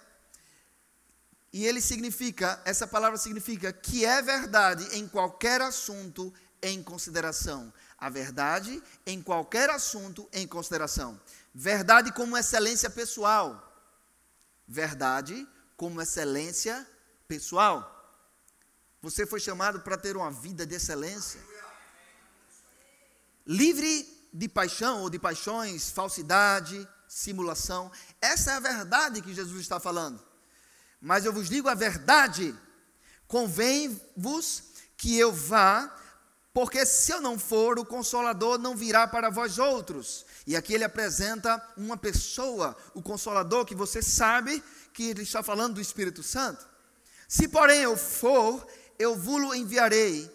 [1.52, 7.70] E ele significa, essa palavra significa que é verdade em qualquer assunto em consideração.
[7.98, 11.20] A verdade em qualquer assunto em consideração.
[11.55, 13.68] Verdade como excelência pessoal.
[14.66, 16.87] Verdade como excelência
[17.28, 17.91] pessoal.
[19.03, 21.41] Você foi chamado para ter uma vida de excelência.
[23.45, 27.91] Livre de paixão ou de paixões, falsidade, simulação.
[28.21, 30.25] Essa é a verdade que Jesus está falando.
[31.01, 32.55] Mas eu vos digo a verdade:
[33.27, 34.62] convém-vos
[34.97, 35.93] que eu vá,
[36.55, 40.25] porque se eu não for, o consolador não virá para vós outros.
[40.47, 44.62] E aqui ele apresenta uma pessoa, o consolador, que você sabe
[44.95, 46.71] que ele está falando do Espírito Santo.
[47.27, 48.65] Se, porém, eu for,
[49.03, 50.31] eu vos enviarei.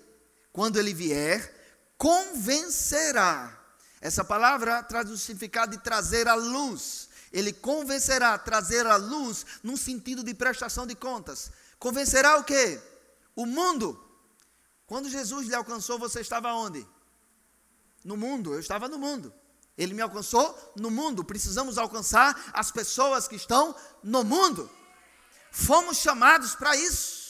[0.51, 1.53] Quando ele vier,
[1.97, 3.57] convencerá.
[4.01, 7.09] Essa palavra traz o significado de trazer a luz.
[7.31, 11.51] Ele convencerá, trazer a luz num sentido de prestação de contas.
[11.79, 12.81] Convencerá o quê?
[13.35, 14.03] O mundo.
[14.85, 16.87] Quando Jesus lhe alcançou, você estava onde?
[18.03, 19.33] No mundo, eu estava no mundo.
[19.77, 21.23] Ele me alcançou no mundo.
[21.23, 24.69] Precisamos alcançar as pessoas que estão no mundo.
[25.51, 27.26] Fomos chamados para isso.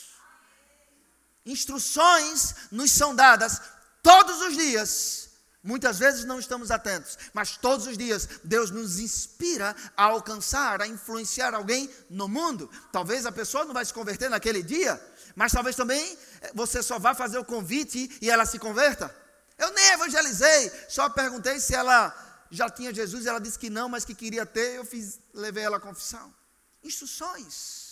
[1.47, 3.59] Instruções nos são dadas
[4.03, 5.27] todos os dias
[5.67, 10.87] Muitas vezes não estamos atentos, mas todos os dias Deus nos inspira a alcançar, a
[10.87, 12.71] influenciar alguém no mundo.
[12.89, 14.97] Talvez a pessoa não vai se converter naquele dia,
[15.35, 19.13] mas talvez também eh, você só vá fazer o convite e ela se converta.
[19.57, 22.15] Eu nem evangelizei, só perguntei se ela
[22.49, 25.75] já tinha Jesus, ela disse que não, mas que queria ter, eu fiz, levei ela
[25.75, 26.33] à confissão.
[26.81, 27.86] Instruções.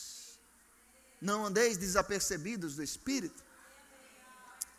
[1.26, 3.44] Não andeis desapercebidos do Espírito.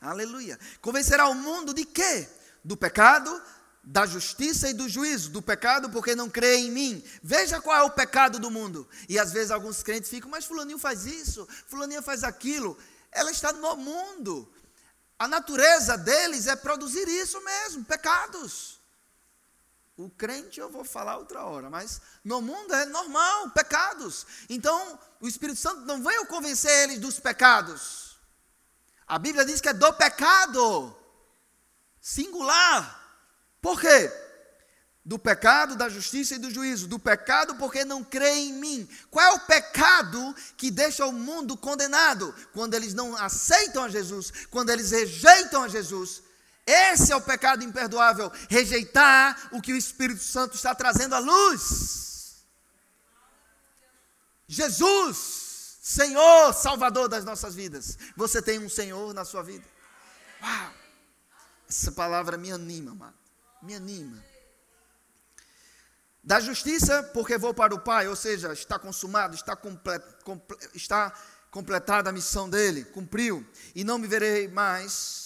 [0.00, 0.58] Aleluia.
[0.80, 2.28] Convencerá o mundo de quê?
[2.66, 3.40] do pecado,
[3.80, 5.30] da justiça e do juízo.
[5.30, 7.04] Do pecado porque não crê em mim.
[7.22, 8.88] Veja qual é o pecado do mundo.
[9.08, 12.76] E às vezes alguns crentes ficam, mas fulaninho faz isso, fulaninha faz aquilo.
[13.12, 14.52] Ela está no mundo.
[15.16, 18.75] A natureza deles é produzir isso mesmo, pecados.
[19.96, 24.26] O crente eu vou falar outra hora, mas no mundo é normal, pecados.
[24.48, 28.18] Então, o Espírito Santo não veio convencer eles dos pecados.
[29.06, 30.94] A Bíblia diz que é do pecado
[31.98, 33.04] singular.
[33.62, 34.12] Por quê?
[35.02, 36.88] Do pecado, da justiça e do juízo.
[36.88, 38.88] Do pecado, porque não crê em mim.
[39.10, 42.34] Qual é o pecado que deixa o mundo condenado?
[42.52, 46.25] Quando eles não aceitam a Jesus, quando eles rejeitam a Jesus.
[46.66, 48.30] Esse é o pecado imperdoável.
[48.50, 52.44] Rejeitar o que o Espírito Santo está trazendo à luz.
[54.48, 57.96] Jesus, Senhor, Salvador das nossas vidas.
[58.16, 59.64] Você tem um Senhor na sua vida.
[60.42, 60.72] Uau!
[61.68, 63.16] Essa palavra me anima, amado.
[63.62, 64.22] Me anima.
[66.22, 71.12] Da justiça, porque vou para o Pai, ou seja, está consumado, está, comple, comple, está
[71.52, 75.25] completada a missão dele, cumpriu, e não me verei mais.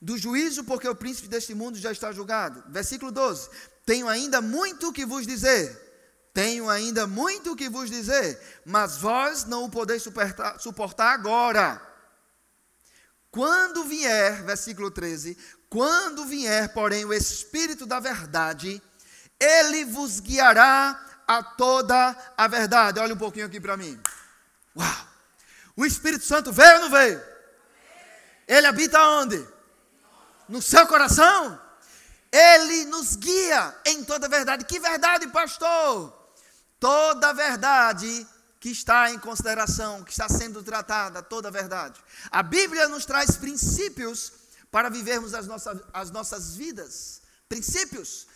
[0.00, 2.62] Do juízo, porque o príncipe deste mundo já está julgado.
[2.68, 3.50] Versículo 12:
[3.84, 5.86] Tenho ainda muito que vos dizer.
[6.32, 11.82] Tenho ainda muito que vos dizer, mas vós não o podeis suportar, suportar agora.
[13.28, 15.36] Quando vier, versículo 13,
[15.68, 18.80] quando vier, porém, o Espírito da Verdade,
[19.40, 23.00] ele vos guiará a toda a verdade.
[23.00, 24.00] Olha um pouquinho aqui para mim.
[24.76, 25.08] Uau!
[25.76, 27.22] O Espírito Santo veio ou não veio?
[28.46, 29.46] Ele habita onde?
[30.48, 31.60] No seu coração?
[32.30, 34.64] Ele nos guia em toda verdade.
[34.64, 36.12] Que verdade, pastor?
[36.78, 38.26] Toda verdade
[38.60, 42.00] que está em consideração, que está sendo tratada, toda verdade.
[42.30, 44.32] A Bíblia nos traz princípios
[44.70, 48.26] para vivermos as nossas, as nossas vidas, princípios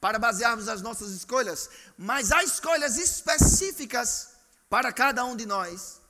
[0.00, 4.30] para basearmos as nossas escolhas, mas há escolhas específicas
[4.68, 6.00] para cada um de nós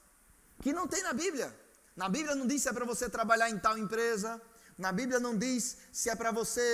[0.63, 1.55] que não tem na Bíblia.
[1.95, 4.41] Na Bíblia não diz se é para você trabalhar em tal empresa,
[4.85, 6.67] na Bíblia não diz se é para você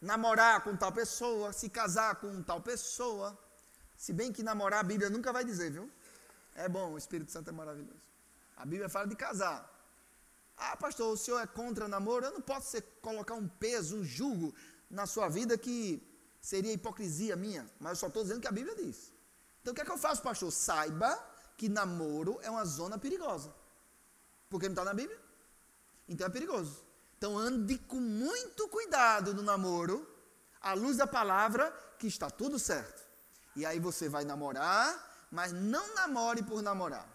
[0.00, 3.38] namorar com tal pessoa, se casar com tal pessoa.
[4.04, 5.90] Se bem que namorar a Bíblia nunca vai dizer, viu?
[6.54, 8.06] É bom, o Espírito Santo é maravilhoso.
[8.56, 9.58] A Bíblia fala de casar.
[10.56, 12.24] Ah, pastor, o senhor é contra namoro?
[12.24, 14.54] Eu não posso ser, colocar um peso, um jugo
[14.98, 16.02] na sua vida que
[16.40, 19.12] seria hipocrisia minha, mas eu só estou dizendo que a Bíblia diz.
[19.60, 20.50] Então o que é que eu faço, pastor?
[20.50, 21.10] Saiba
[21.58, 23.54] que namoro é uma zona perigosa.
[24.48, 25.20] Porque não está na Bíblia?
[26.08, 26.87] Então é perigoso.
[27.18, 30.08] Então ande com muito cuidado no namoro,
[30.60, 33.02] à luz da palavra, que está tudo certo.
[33.56, 37.08] E aí você vai namorar, mas não namore por namorar.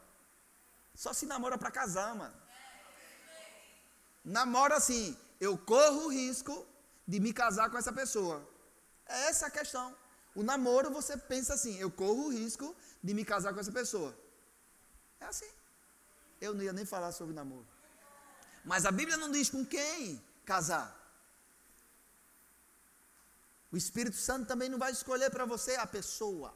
[0.94, 2.36] Só se namora para casar, mano.
[4.26, 6.68] Namoro assim, eu corro o risco
[7.08, 8.46] de me casar com essa pessoa.
[9.06, 9.96] É essa a questão.
[10.36, 14.14] O namoro você pensa assim, eu corro o risco de me casar com essa pessoa.
[15.22, 15.50] É assim.
[16.42, 17.73] eu não ia nem falar sobre namoro.
[18.64, 21.00] Mas a Bíblia não diz com quem casar.
[23.72, 26.56] O Espírito Santo também não vai escolher para você a pessoa.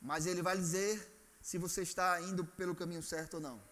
[0.00, 3.62] Mas ele vai dizer se você está indo pelo caminho certo ou não.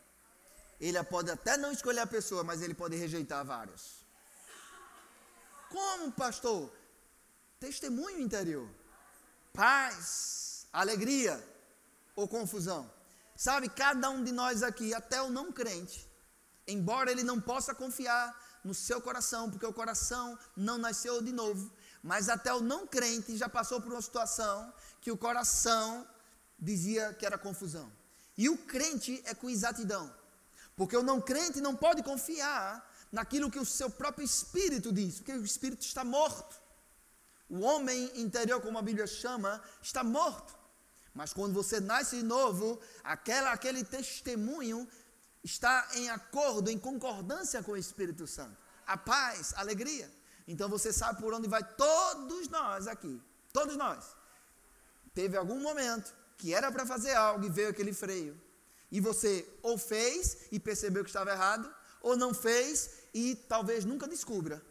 [0.81, 4.07] Ele pode até não escolher a pessoa, mas ele pode rejeitar vários.
[5.69, 6.73] Como, pastor?
[7.59, 8.69] Testemunho interior.
[9.53, 11.45] Paz, alegria
[12.15, 12.91] ou confusão.
[13.37, 16.08] Sabe, cada um de nós aqui, até o não crente,
[16.69, 21.73] embora ele não possa confiar no seu coração, porque o coração não nasceu de novo,
[22.03, 26.07] mas até o não crente já passou por uma situação que o coração
[26.59, 27.91] dizia que era confusão.
[28.37, 30.13] E o crente é com exatidão.
[30.77, 35.33] Porque o não crente não pode confiar naquilo que o seu próprio espírito diz, porque
[35.33, 36.61] o espírito está morto.
[37.49, 40.57] O homem interior, como a Bíblia chama, está morto.
[41.15, 44.87] Mas quando você nasce de novo, aquela, aquele testemunho
[45.43, 48.57] está em acordo, em concordância com o Espírito Santo.
[48.87, 50.11] A paz, a alegria.
[50.47, 53.21] Então você sabe por onde vai todos nós aqui.
[53.53, 54.17] Todos nós.
[55.15, 58.41] Teve algum momento que era para fazer algo e veio aquele freio.
[58.91, 64.09] E você ou fez e percebeu que estava errado, ou não fez e talvez nunca
[64.09, 64.63] descubra.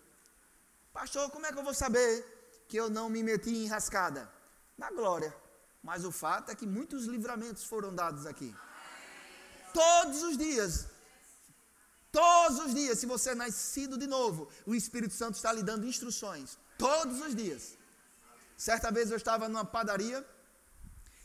[0.91, 4.32] Pastor, como é que eu vou saber que eu não me meti em rascada?
[4.77, 5.36] Na glória.
[5.84, 8.56] Mas o fato é que muitos livramentos foram dados aqui.
[9.81, 10.87] Todos os dias.
[12.11, 15.85] Todos os dias, se você é nascido de novo, o Espírito Santo está lhe dando
[15.85, 16.57] instruções.
[16.79, 17.63] Todos os dias.
[18.57, 20.25] Certa vez eu estava numa padaria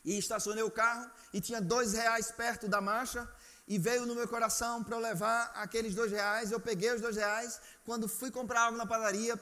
[0.04, 3.26] e estacionei o carro e tinha dois reais perto da marcha
[3.66, 6.52] e veio no meu coração para eu levar aqueles dois reais.
[6.52, 7.58] Eu peguei os dois reais.
[7.86, 9.40] Quando fui comprar algo na padaria,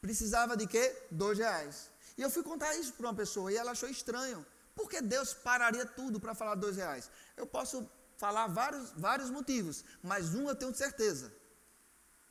[0.00, 0.84] precisava de quê?
[1.10, 1.90] Dois reais.
[2.16, 4.46] E eu fui contar isso para uma pessoa e ela achou estranho.
[4.76, 7.10] Por que Deus pararia tudo para falar dois reais?
[7.36, 11.32] Eu posso falar vários, vários motivos, mas um eu tenho certeza: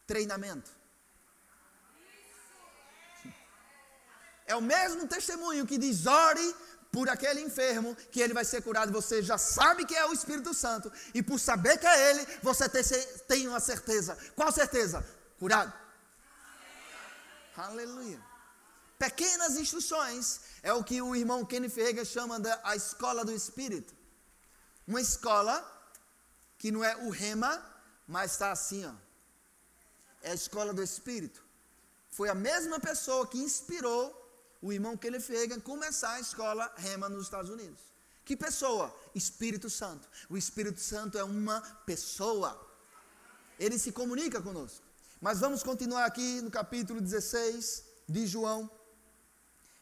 [0.06, 0.72] treinamento.
[4.46, 6.56] É o mesmo testemunho que diz: ore
[6.92, 8.92] por aquele enfermo que ele vai ser curado.
[8.92, 12.70] Você já sabe que é o Espírito Santo, e por saber que é ele, você
[13.28, 14.18] tem uma certeza.
[14.36, 15.04] Qual certeza?
[15.40, 15.74] Curado.
[17.58, 18.22] Aleluia.
[19.00, 23.94] Pequenas instruções é o que o irmão Kenny Ferreira chama da a escola do Espírito.
[24.88, 25.73] Uma escola
[26.64, 27.62] que não é o rema,
[28.08, 28.94] mas está assim, ó.
[30.22, 31.44] É a escola do Espírito.
[32.10, 34.02] Foi a mesma pessoa que inspirou
[34.62, 37.82] o irmão Kelly Fagan começar a escola Rema nos Estados Unidos.
[38.24, 38.98] Que pessoa?
[39.14, 40.08] Espírito Santo.
[40.30, 42.52] O Espírito Santo é uma pessoa.
[43.60, 44.86] Ele se comunica conosco.
[45.20, 48.72] Mas vamos continuar aqui no capítulo 16 de João,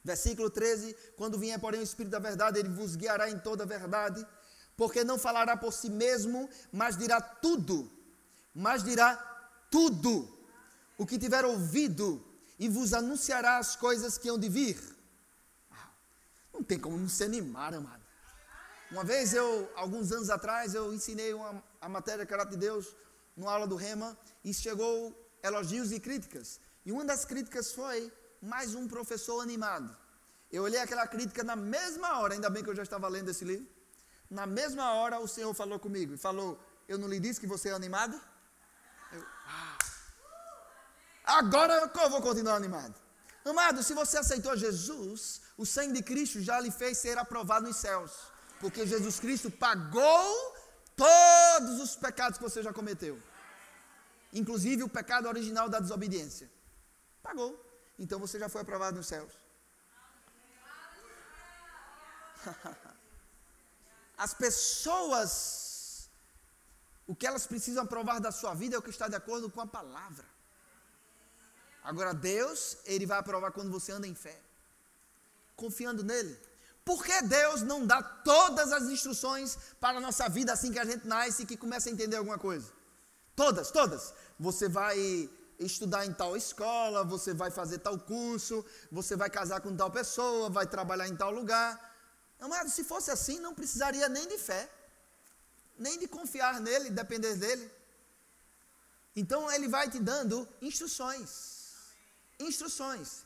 [0.03, 3.67] versículo 13: Quando vier, porém, o Espírito da Verdade, ele vos guiará em toda a
[3.67, 4.25] verdade,
[4.81, 7.87] porque não falará por si mesmo, mas dirá tudo,
[8.51, 9.15] mas dirá
[9.69, 10.27] tudo
[10.97, 12.25] o que tiver ouvido
[12.57, 14.81] e vos anunciará as coisas que hão de vir.
[16.51, 18.01] Não tem como não se animar, amado.
[18.89, 22.87] Uma vez eu, alguns anos atrás, eu ensinei uma, a matéria Caráter de Deus
[23.37, 26.59] numa aula do Rema e chegou elogios e críticas.
[26.83, 29.95] E uma das críticas foi mais um professor animado.
[30.51, 33.45] Eu olhei aquela crítica na mesma hora, ainda bem que eu já estava lendo esse
[33.45, 33.80] livro.
[34.31, 37.67] Na mesma hora o Senhor falou comigo e falou: Eu não lhe disse que você
[37.69, 38.19] é animado?
[39.11, 39.77] Eu, ah,
[41.25, 42.95] Agora eu vou continuar animado.
[43.43, 47.75] Amado, se você aceitou Jesus, o sangue de Cristo já lhe fez ser aprovado nos
[47.75, 48.11] céus.
[48.59, 50.55] Porque Jesus Cristo pagou
[50.95, 53.21] todos os pecados que você já cometeu.
[54.31, 56.49] Inclusive o pecado original da desobediência.
[57.21, 57.51] Pagou.
[57.99, 59.33] Então você já foi aprovado nos céus.
[64.25, 66.07] As pessoas,
[67.07, 69.61] o que elas precisam provar da sua vida é o que está de acordo com
[69.61, 70.27] a palavra.
[71.83, 74.39] Agora, Deus, Ele vai aprovar quando você anda em fé,
[75.55, 76.39] confiando nele.
[76.85, 80.85] Por que Deus não dá todas as instruções para a nossa vida assim que a
[80.85, 82.71] gente nasce e que começa a entender alguma coisa?
[83.35, 84.13] Todas, todas.
[84.39, 84.99] Você vai
[85.57, 90.47] estudar em tal escola, você vai fazer tal curso, você vai casar com tal pessoa,
[90.47, 91.90] vai trabalhar em tal lugar.
[92.41, 94.69] Amado, se fosse assim, não precisaria nem de fé,
[95.77, 97.71] nem de confiar nele, depender dele.
[99.15, 101.61] Então ele vai te dando instruções
[102.47, 103.23] instruções.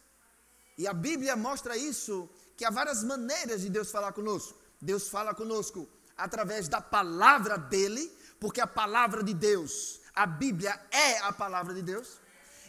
[0.77, 4.57] E a Bíblia mostra isso, que há várias maneiras de Deus falar conosco.
[4.81, 5.87] Deus fala conosco
[6.17, 11.81] através da palavra dele, porque a palavra de Deus, a Bíblia é a palavra de
[11.81, 12.19] Deus.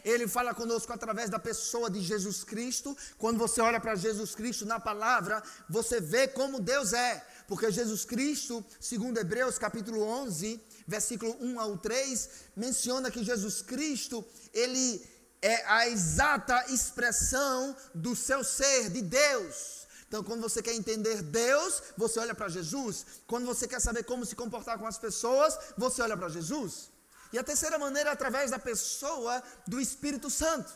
[0.07, 2.95] Ele fala conosco através da pessoa de Jesus Cristo.
[3.17, 7.27] Quando você olha para Jesus Cristo na palavra, você vê como Deus é.
[7.45, 14.23] Porque Jesus Cristo, segundo Hebreus capítulo 11, versículo 1 ao 3, menciona que Jesus Cristo,
[14.53, 15.05] ele
[15.41, 19.85] é a exata expressão do seu ser, de Deus.
[20.07, 23.05] Então, quando você quer entender Deus, você olha para Jesus.
[23.27, 26.89] Quando você quer saber como se comportar com as pessoas, você olha para Jesus.
[27.31, 30.71] E a terceira maneira é através da pessoa do Espírito Santo.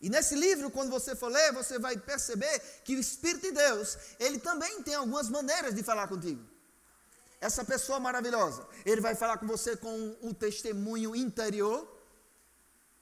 [0.00, 3.98] E nesse livro, quando você for ler, você vai perceber que o Espírito de Deus,
[4.20, 6.42] ele também tem algumas maneiras de falar contigo.
[7.40, 11.96] Essa pessoa maravilhosa, ele vai falar com você com o testemunho interior.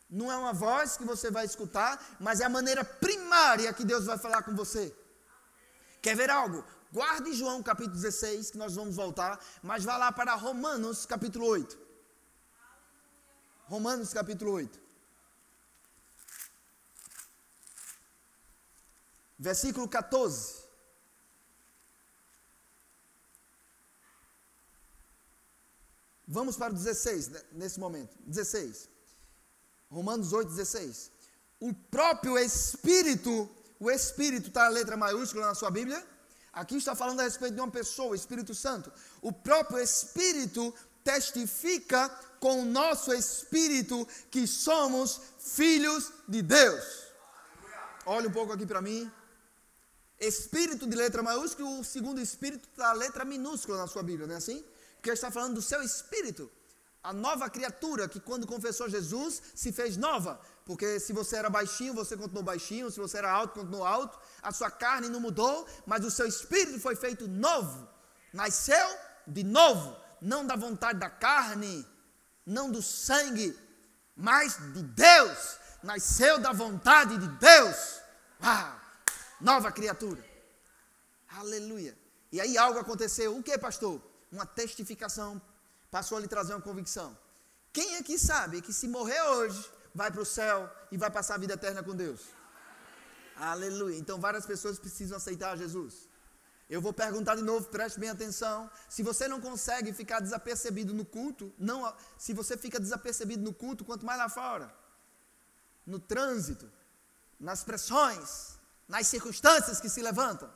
[0.08, 4.04] Não é uma voz que você vai escutar, mas é a maneira primária que Deus
[4.04, 4.94] vai falar com você.
[6.00, 6.64] Quer ver algo?
[6.92, 11.85] Guarde João capítulo 16, que nós vamos voltar, mas vá lá para Romanos capítulo 8.
[13.66, 14.80] Romanos capítulo 8.
[19.38, 20.66] Versículo 14.
[26.28, 28.16] Vamos para o 16, né, nesse momento.
[28.26, 28.88] 16.
[29.90, 31.10] Romanos 8, 16.
[31.60, 33.48] O próprio Espírito,
[33.78, 36.04] o Espírito está a letra maiúscula na sua Bíblia.
[36.52, 38.92] Aqui está falando a respeito de uma pessoa, o Espírito Santo.
[39.20, 42.08] O próprio Espírito testifica
[42.46, 46.84] com o nosso espírito que somos filhos de Deus.
[48.14, 49.10] Olha um pouco aqui para mim.
[50.20, 54.34] Espírito de letra maiúscula, o segundo espírito está a letra minúscula na sua Bíblia, não
[54.34, 54.64] é assim?
[54.94, 56.48] Porque está falando do seu espírito,
[57.02, 60.38] a nova criatura que quando confessou Jesus se fez nova.
[60.64, 64.52] Porque se você era baixinho, você continuou baixinho, se você era alto, continuou alto, a
[64.52, 67.88] sua carne não mudou, mas o seu espírito foi feito novo.
[68.32, 68.88] Nasceu
[69.26, 71.84] de novo, não da vontade da carne,
[72.46, 73.58] não do sangue,
[74.16, 75.58] mas de Deus.
[75.82, 78.00] Nasceu da vontade de Deus.
[78.42, 78.86] Uau!
[79.40, 80.24] nova criatura.
[81.28, 81.96] Aleluia.
[82.32, 83.36] E aí algo aconteceu.
[83.36, 84.00] O que, pastor?
[84.30, 85.40] Uma testificação
[85.90, 87.16] passou a lhe trazer uma convicção.
[87.72, 91.38] Quem aqui sabe que se morrer hoje, vai para o céu e vai passar a
[91.38, 92.20] vida eterna com Deus?
[93.36, 93.98] Aleluia.
[93.98, 96.05] Então várias pessoas precisam aceitar Jesus.
[96.68, 98.68] Eu vou perguntar de novo, preste bem atenção.
[98.88, 103.84] Se você não consegue ficar desapercebido no culto, não, se você fica desapercebido no culto,
[103.84, 104.74] quanto mais lá fora,
[105.86, 106.70] no trânsito,
[107.38, 108.58] nas pressões,
[108.88, 110.52] nas circunstâncias que se levantam.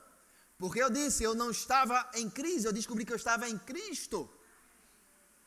[0.59, 4.29] Porque eu disse, eu não estava em crise, eu descobri que eu estava em Cristo.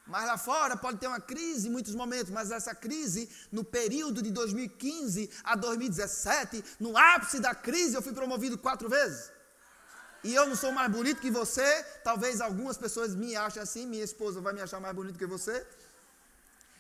[0.08, 4.22] Mas lá fora pode ter uma crise em muitos momentos, mas essa crise, no período
[4.22, 9.32] de 2015 a 2017, no ápice da crise, eu fui promovido quatro vezes.
[10.24, 14.04] E eu não sou mais bonito que você, talvez algumas pessoas me achem assim, minha
[14.04, 15.66] esposa vai me achar mais bonito que você,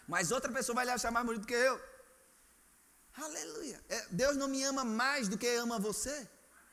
[0.07, 1.79] mas outra pessoa vai lhe achar mais bonito que eu.
[3.15, 3.79] Aleluia.
[3.89, 6.27] É, Deus não me ama mais do que ama você.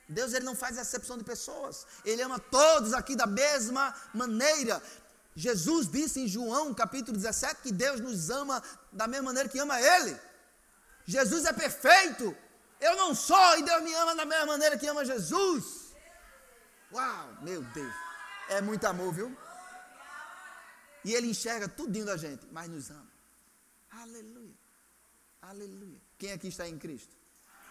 [0.09, 1.87] Deus ele não faz exceção de pessoas.
[2.05, 4.83] Ele ama todos aqui da mesma maneira.
[5.35, 9.81] Jesus disse em João capítulo 17 que Deus nos ama da mesma maneira que ama
[9.81, 10.19] Ele.
[11.05, 12.37] Jesus é perfeito.
[12.81, 15.80] Eu não sou e Deus me ama da mesma maneira que ama Jesus.
[16.93, 17.95] Uau, meu Deus.
[18.49, 19.37] É muito amor, viu?
[21.05, 23.11] E Ele enxerga tudinho da gente, mas nos ama.
[23.91, 24.55] Aleluia.
[25.41, 26.01] Aleluia.
[26.19, 27.15] Quem aqui está em Cristo?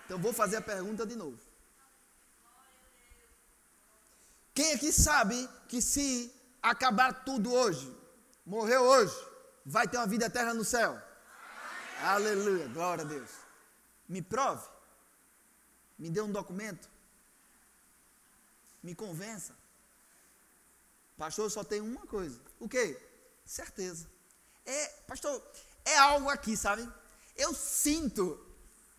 [0.06, 1.40] Então vou fazer a pergunta de novo.
[4.54, 7.96] Quem aqui sabe que se acabar tudo hoje,
[8.46, 9.16] morreu hoje,
[9.66, 11.00] vai ter uma vida eterna no céu?
[12.02, 13.30] Aleluia, glória a Deus.
[14.08, 14.66] Me prove,
[15.98, 16.90] me dê um documento,
[18.82, 19.56] me convença.
[21.18, 22.40] Pastor, só tem uma coisa.
[22.60, 22.98] O quê?
[23.46, 24.08] Certeza.
[24.66, 25.42] É, pastor,
[25.84, 26.88] é algo aqui, sabe?
[27.36, 28.40] Eu sinto.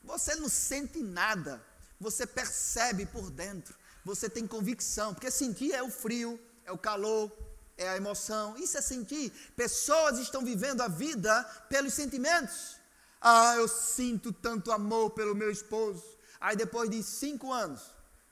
[0.05, 1.65] Você não sente nada.
[1.99, 3.75] Você percebe por dentro.
[4.05, 5.15] Você tem convicção.
[5.15, 7.31] Porque sentir é o frio, é o calor,
[7.77, 8.57] é a emoção.
[8.57, 9.31] Isso é sentir.
[9.57, 12.77] Pessoas estão vivendo a vida pelos sentimentos.
[13.21, 16.05] Ah, eu sinto tanto amor pelo meu esposo.
[16.41, 17.83] Aí depois de 5 anos,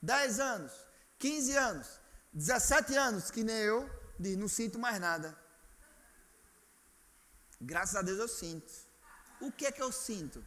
[0.01, 0.71] 10 anos,
[1.19, 1.87] 15 anos,
[2.33, 5.37] 17 anos, que nem eu, diz, não sinto mais nada.
[7.59, 8.71] Graças a Deus eu sinto.
[9.41, 10.45] O que é que eu sinto?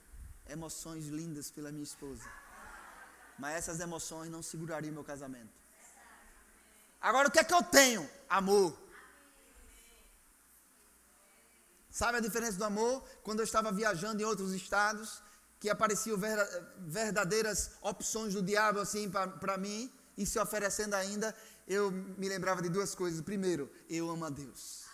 [0.49, 2.25] Emoções lindas pela minha esposa.
[3.39, 5.53] Mas essas emoções não segurariam meu casamento.
[7.01, 8.09] Agora o que é que eu tenho?
[8.29, 8.79] Amor.
[11.91, 13.07] Sabe a diferença do amor?
[13.23, 15.23] Quando eu estava viajando em outros estados,
[15.61, 16.17] que apareciam
[16.79, 21.35] verdadeiras opções do diabo assim para mim, e se oferecendo ainda,
[21.67, 23.21] eu me lembrava de duas coisas.
[23.21, 24.85] Primeiro, eu amo a Deus.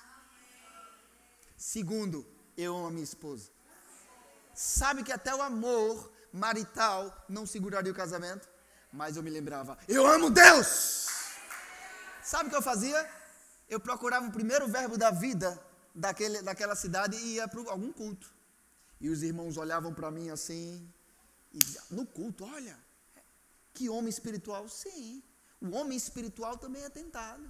[1.56, 3.50] Segundo, eu amo a minha esposa
[4.58, 8.48] sabe que até o amor marital não seguraria o casamento?
[8.92, 11.06] Mas eu me lembrava, eu amo Deus!
[12.22, 13.08] Sabe o que eu fazia?
[13.68, 15.58] Eu procurava o primeiro verbo da vida
[15.94, 18.34] daquele, daquela cidade e ia para algum culto.
[19.00, 20.92] E os irmãos olhavam para mim assim,
[21.52, 21.58] e
[21.88, 22.76] no culto, olha,
[23.78, 25.22] que homem espiritual, sim.
[25.60, 27.46] O homem espiritual também é tentado.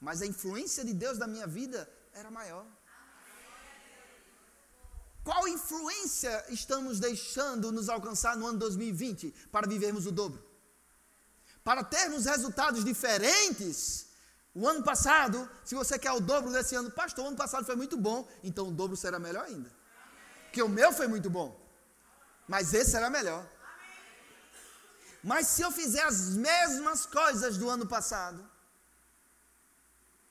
[0.00, 1.80] Mas a influência de Deus na minha vida
[2.12, 2.66] era maior.
[5.22, 10.42] Qual influência estamos deixando nos alcançar no ano 2020 para vivermos o dobro?
[11.62, 14.06] Para termos resultados diferentes.
[14.52, 17.76] O ano passado, se você quer o dobro desse ano, pastor, o ano passado foi
[17.76, 19.70] muito bom, então o dobro será melhor ainda.
[20.46, 21.48] Porque o meu foi muito bom,
[22.48, 23.46] mas esse será melhor.
[25.22, 28.48] Mas se eu fizer as mesmas coisas do ano passado,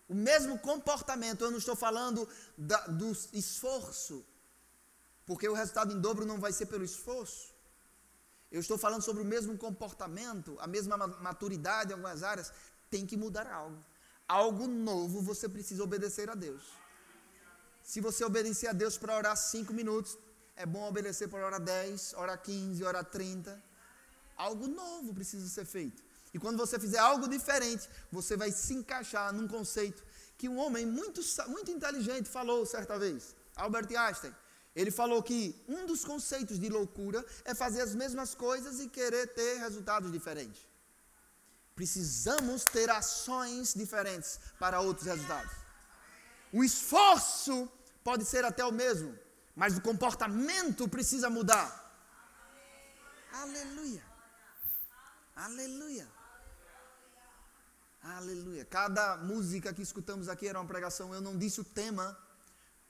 [0.07, 2.27] o mesmo comportamento, eu não estou falando
[2.57, 4.25] da, do esforço,
[5.25, 7.53] porque o resultado em dobro não vai ser pelo esforço.
[8.51, 12.51] Eu estou falando sobre o mesmo comportamento, a mesma maturidade em algumas áreas,
[12.89, 13.79] tem que mudar algo.
[14.27, 16.63] Algo novo você precisa obedecer a Deus.
[17.83, 20.17] Se você obedecer a Deus para orar cinco minutos,
[20.55, 23.68] é bom obedecer para orar 10, orar 15, orar 30.
[24.39, 26.01] Algo novo precisa ser feito.
[26.33, 30.01] E quando você fizer algo diferente, você vai se encaixar num conceito
[30.37, 31.19] que um homem muito,
[31.49, 34.33] muito inteligente falou certa vez, Albert Einstein.
[34.73, 39.27] Ele falou que um dos conceitos de loucura é fazer as mesmas coisas e querer
[39.33, 40.61] ter resultados diferentes.
[41.75, 45.51] Precisamos ter ações diferentes para outros resultados.
[46.53, 47.69] O esforço
[48.03, 49.13] pode ser até o mesmo,
[49.53, 51.67] mas o comportamento precisa mudar.
[53.33, 54.08] Aleluia.
[55.45, 56.05] Aleluia.
[58.03, 58.65] Aleluia.
[58.65, 61.13] Cada música que escutamos aqui era uma pregação.
[61.13, 62.17] Eu não disse o tema.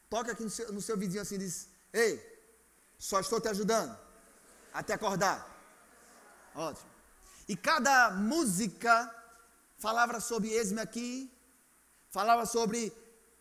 [0.09, 2.13] Toca aqui no seu, no seu vizinho assim e diz: Ei,
[2.97, 3.95] só estou te ajudando
[4.73, 5.37] até acordar.
[6.55, 6.89] Ótimo.
[7.47, 8.93] E cada música
[9.77, 11.31] falava sobre esme aqui,
[12.09, 12.91] falava sobre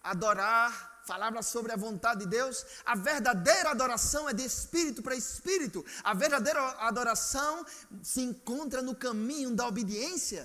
[0.03, 0.71] adorar,
[1.09, 2.67] falava sobre a vontade de Deus.
[2.85, 5.85] A verdadeira adoração é de espírito para espírito.
[6.05, 7.65] A verdadeira adoração
[8.03, 10.43] se encontra no caminho da obediência,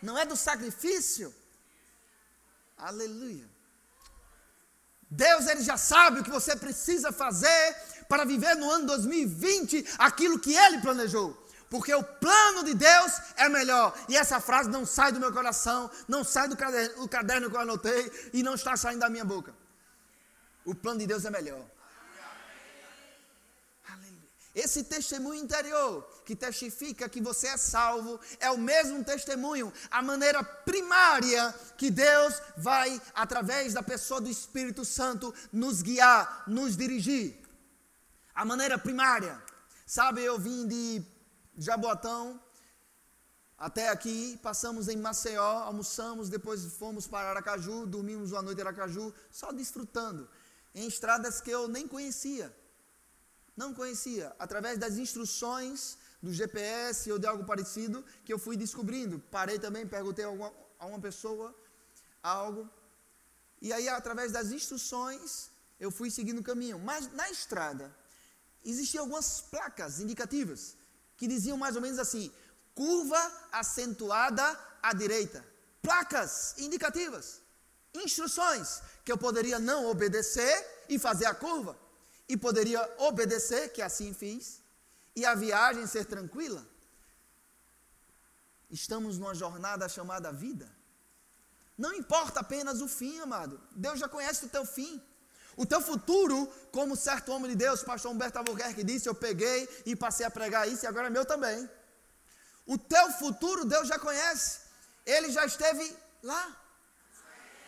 [0.00, 1.34] não é do sacrifício.
[2.78, 3.46] Aleluia.
[5.10, 7.64] Deus ele já sabe o que você precisa fazer
[8.08, 11.28] para viver no ano 2020 aquilo que ele planejou.
[11.68, 13.88] Porque o plano de Deus é melhor.
[14.08, 17.56] E essa frase não sai do meu coração, não sai do caderno, do caderno que
[17.56, 19.52] eu anotei e não está saindo da minha boca.
[20.70, 21.64] O plano de Deus é melhor.
[24.54, 30.42] Esse testemunho interior que testifica que você é salvo é o mesmo testemunho, a maneira
[30.44, 37.26] primária que Deus vai, através da pessoa do Espírito Santo, nos guiar, nos dirigir.
[38.32, 39.40] A maneira primária.
[39.86, 41.02] Sabe, eu vim de
[41.56, 42.40] Jaboatão
[43.58, 49.12] até aqui, passamos em Maceió, almoçamos, depois fomos para Aracaju, dormimos uma noite em Aracaju,
[49.30, 50.26] só desfrutando,
[50.74, 52.54] em estradas que eu nem conhecia
[53.60, 54.26] não conhecia.
[54.38, 59.18] Através das instruções do GPS ou de algo parecido, que eu fui descobrindo.
[59.36, 61.54] Parei também, perguntei a uma, pessoa
[62.22, 62.62] algo.
[63.60, 66.78] E aí, através das instruções, eu fui seguindo o caminho.
[66.78, 67.94] Mas na estrada,
[68.64, 70.76] existiam algumas placas indicativas
[71.18, 72.32] que diziam mais ou menos assim:
[72.74, 74.46] curva acentuada
[74.82, 75.44] à direita.
[75.82, 77.40] Placas indicativas,
[78.04, 81.76] instruções que eu poderia não obedecer e fazer a curva
[82.28, 84.62] e poderia obedecer, que assim fiz,
[85.16, 86.64] e a viagem ser tranquila.
[88.70, 90.70] Estamos numa jornada chamada vida.
[91.76, 93.60] Não importa apenas o fim, amado.
[93.72, 95.02] Deus já conhece o teu fim.
[95.56, 99.96] O teu futuro, como certo homem de Deus, pastor Humberto Albuquerque disse, eu peguei e
[99.96, 101.68] passei a pregar isso e agora é meu também.
[102.64, 104.60] O teu futuro Deus já conhece.
[105.04, 106.59] Ele já esteve lá.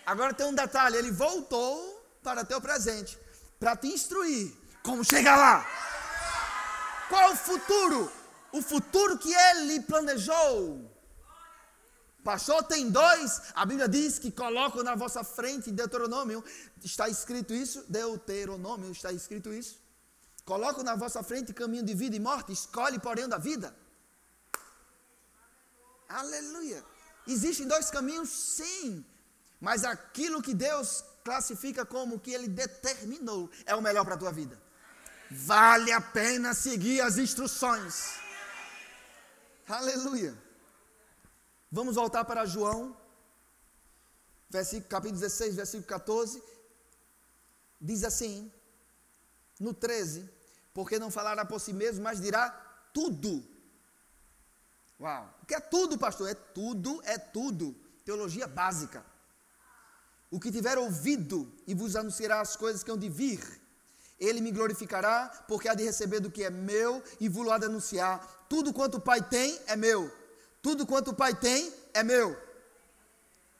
[0.04, 3.18] Agora tem um detalhe, ele voltou para teu presente
[3.58, 5.66] para te instruir como chegar lá.
[7.08, 8.10] Qual o futuro?
[8.50, 10.90] O futuro que ele planejou.
[12.24, 13.40] Pastor, tem dois.
[13.54, 16.44] A Bíblia diz que coloco na vossa frente, Deuteronômio,
[16.82, 17.84] está escrito isso.
[17.88, 19.80] Deuteronômio está escrito isso.
[20.44, 22.52] Coloco na vossa frente caminho de vida e morte.
[22.52, 23.74] Escolhe, porém, da vida.
[26.08, 26.84] Aleluia.
[27.26, 29.04] Existem dois caminhos, sim.
[29.62, 34.32] Mas aquilo que Deus classifica como que ele determinou é o melhor para a tua
[34.32, 34.60] vida.
[35.30, 38.16] Vale a pena seguir as instruções.
[39.68, 40.36] Aleluia.
[41.70, 42.96] Vamos voltar para João,
[44.50, 46.42] versículo, capítulo 16, versículo 14.
[47.80, 48.52] Diz assim,
[49.60, 50.28] no 13:
[50.74, 52.50] Porque não falará por si mesmo, mas dirá
[52.92, 53.46] tudo.
[54.98, 55.38] Uau.
[55.40, 56.28] O que é tudo, pastor?
[56.28, 57.76] É tudo, é tudo.
[58.04, 59.11] Teologia básica.
[60.32, 63.38] O que tiver ouvido e vos anunciará as coisas que hão de vir.
[64.18, 68.46] Ele me glorificará, porque há de receber do que é meu e há de anunciar.
[68.48, 70.10] Tudo quanto o Pai tem é meu.
[70.62, 72.34] Tudo quanto o Pai tem é meu.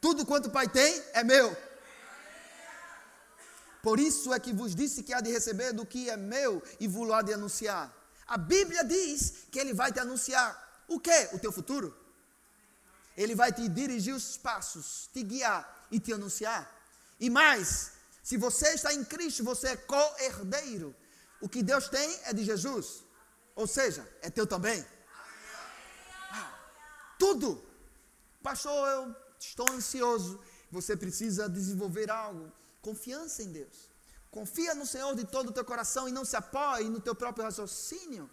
[0.01, 1.55] Tudo quanto o Pai tem é meu.
[3.83, 6.89] Por isso é que vos disse que há de receber do que é meu e
[7.13, 7.95] há de anunciar.
[8.27, 10.51] A Bíblia diz que ele vai te anunciar
[10.89, 11.29] o que?
[11.35, 11.95] O teu futuro.
[13.15, 16.69] Ele vai te dirigir os passos, te guiar e te anunciar.
[17.21, 20.97] E mais, se você está em Cristo, você é co-herdeiro.
[21.41, 23.05] O que Deus tem é de Jesus.
[23.55, 24.85] Ou seja, é teu também.
[26.31, 26.59] Ah,
[27.19, 27.63] tudo.
[28.43, 30.41] Pastor, eu estou ansioso.
[30.71, 32.51] Você precisa desenvolver algo.
[32.81, 33.91] Confiança em Deus.
[34.31, 37.45] Confia no Senhor de todo o teu coração e não se apoie no teu próprio
[37.45, 38.31] raciocínio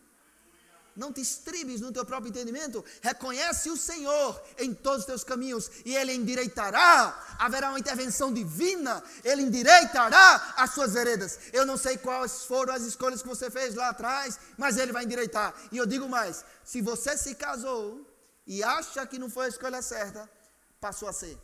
[1.00, 5.72] não te estribes no teu próprio entendimento, reconhece o Senhor em todos os teus caminhos
[5.86, 11.40] e Ele endireitará, haverá uma intervenção divina, Ele endireitará as suas veredas.
[11.54, 15.06] Eu não sei quais foram as escolhas que você fez lá atrás, mas Ele vai
[15.06, 15.56] endireitar.
[15.72, 18.06] E eu digo mais: se você se casou
[18.46, 20.30] e acha que não foi a escolha certa,
[20.82, 21.38] passou a ser.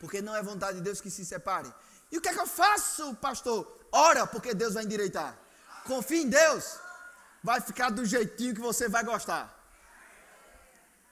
[0.00, 1.72] Porque não é vontade de Deus que se separe.
[2.10, 3.80] E o que é que eu faço, pastor?
[3.92, 5.38] Ora, porque Deus vai endireitar.
[5.84, 6.78] Confie em Deus
[7.42, 9.58] vai ficar do jeitinho que você vai gostar.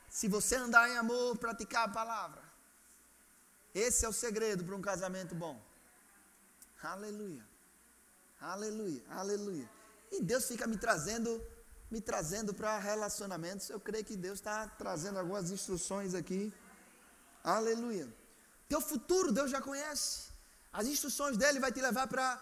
[0.09, 2.43] Se você andar em amor, praticar a palavra.
[3.75, 5.61] Esse é o segredo para um casamento bom.
[6.83, 7.45] Aleluia.
[8.41, 9.03] Aleluia.
[9.11, 9.71] Aleluia.
[10.11, 11.41] E Deus fica me trazendo,
[11.91, 13.71] me trazendo para relacionamentos.
[13.71, 16.53] Eu creio que Deus está trazendo algumas instruções aqui.
[17.45, 18.09] Aleluia.
[18.69, 20.31] Teu futuro Deus já conhece.
[20.73, 22.41] As instruções dele vai te levar para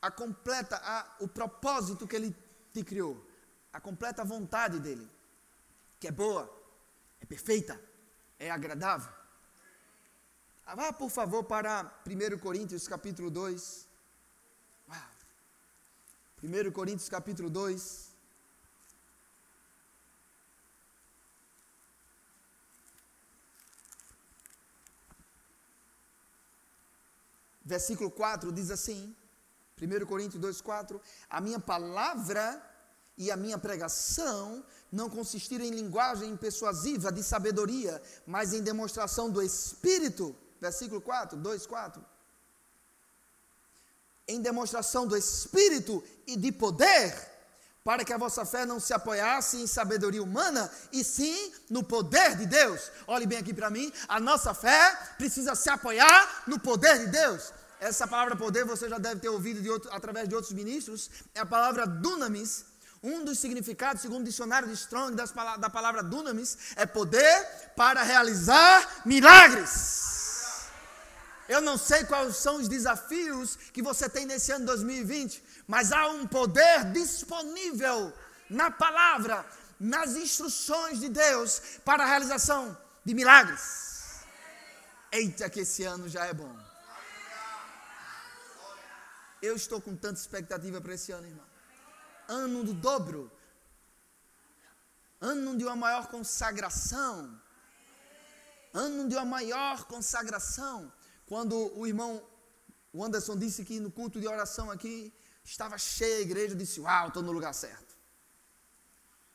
[0.00, 2.45] a completa, a, o propósito que ele
[2.76, 3.26] te criou,
[3.72, 5.08] a completa vontade dele,
[5.98, 6.44] que é boa,
[7.18, 7.80] é perfeita,
[8.38, 9.10] é agradável.
[10.74, 13.88] Vá, por favor, para 1 Coríntios capítulo 2.
[16.42, 18.12] 1 Coríntios capítulo 2.
[27.64, 29.16] Versículo 4 diz assim:
[29.78, 30.98] 1 Coríntios 2,4:
[31.28, 32.62] A minha palavra
[33.18, 39.42] e a minha pregação não consistiram em linguagem persuasiva de sabedoria, mas em demonstração do
[39.42, 40.34] Espírito.
[40.58, 42.02] Versículo 4, 2, 4.
[44.26, 47.14] Em demonstração do Espírito e de poder,
[47.84, 52.34] para que a vossa fé não se apoiasse em sabedoria humana, e sim no poder
[52.34, 52.90] de Deus.
[53.06, 57.52] Olhe bem aqui para mim, a nossa fé precisa se apoiar no poder de Deus.
[57.80, 61.10] Essa palavra poder você já deve ter ouvido de outro, através de outros ministros.
[61.34, 62.64] É a palavra dunamis.
[63.02, 67.46] Um dos significados, segundo o dicionário de Strong, das, da palavra dunamis, é poder
[67.76, 70.16] para realizar milagres.
[71.48, 76.08] Eu não sei quais são os desafios que você tem nesse ano 2020, mas há
[76.08, 78.12] um poder disponível
[78.50, 79.44] na palavra,
[79.78, 84.24] nas instruções de Deus para a realização de milagres.
[85.12, 86.66] Eita, que esse ano já é bom.
[89.42, 91.46] Eu estou com tanta expectativa para esse ano, irmão.
[92.28, 93.30] Ano do dobro.
[95.20, 97.40] Ano de uma maior consagração.
[98.72, 100.92] Ano de uma maior consagração.
[101.26, 102.22] Quando o irmão
[102.96, 105.12] o Anderson disse que no culto de oração aqui
[105.44, 107.94] estava cheia a igreja, eu disse: Uau, estou no lugar certo.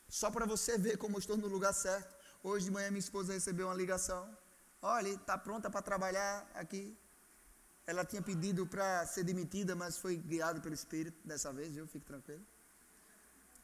[0.10, 2.12] Só para você ver como eu estou no lugar certo.
[2.44, 4.36] Hoje de manhã minha esposa recebeu uma ligação.
[4.82, 6.98] Olha, está pronta para trabalhar aqui.
[7.92, 12.06] Ela tinha pedido para ser demitida, mas foi guiada pelo Espírito dessa vez, eu fico
[12.12, 12.46] tranquilo.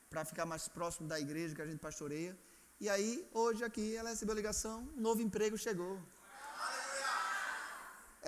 [0.10, 2.34] Para ficar mais próximo da igreja que a gente pastoreia.
[2.84, 3.12] E aí,
[3.42, 5.94] hoje aqui, ela recebeu a ligação, um novo emprego chegou.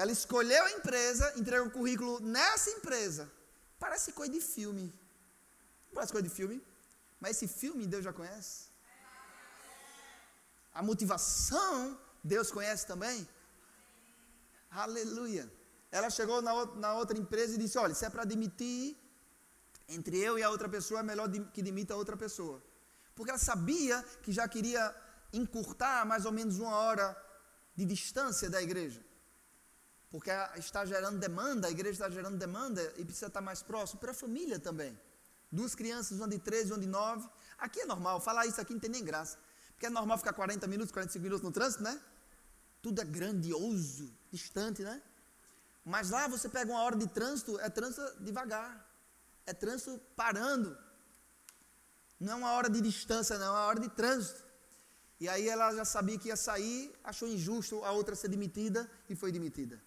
[0.02, 3.30] Ela escolheu a empresa, entregou o currículo nessa empresa.
[3.78, 4.88] Parece coisa de filme.
[5.94, 6.58] parece coisa de filme?
[7.20, 8.58] Mas esse filme Deus já conhece.
[10.80, 11.76] A motivação
[12.24, 13.20] Deus conhece também.
[14.72, 15.59] Aleluia.
[15.92, 18.96] Ela chegou na, na outra empresa e disse: Olha, se é para demitir,
[19.88, 22.62] entre eu e a outra pessoa, é melhor que demita a outra pessoa.
[23.16, 24.96] Porque ela sabia que já queria
[25.34, 27.18] encurtar mais ou menos uma hora
[27.76, 29.04] de distância da igreja.
[30.10, 34.00] Porque está gerando demanda, a igreja está gerando demanda e precisa estar mais próximo.
[34.00, 35.00] Para a família também.
[35.52, 37.30] Duas crianças, uma de 13 e uma de 9.
[37.58, 39.38] Aqui é normal, falar isso aqui não tem nem graça.
[39.74, 42.00] Porque é normal ficar 40 minutos, 45 minutos no trânsito, né?
[42.82, 45.02] Tudo é grandioso, distante, né?
[45.94, 48.72] Mas lá você pega uma hora de trânsito, é trânsito devagar.
[49.44, 50.78] É trânsito parando.
[52.20, 54.44] Não é uma hora de distância, não, é uma hora de trânsito.
[55.20, 59.16] E aí ela já sabia que ia sair, achou injusto a outra ser demitida e
[59.16, 59.82] foi demitida.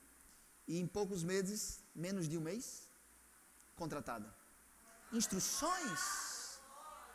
[0.66, 2.88] E em poucos meses, menos de um mês,
[3.76, 4.28] contratada.
[5.12, 6.00] Instruções.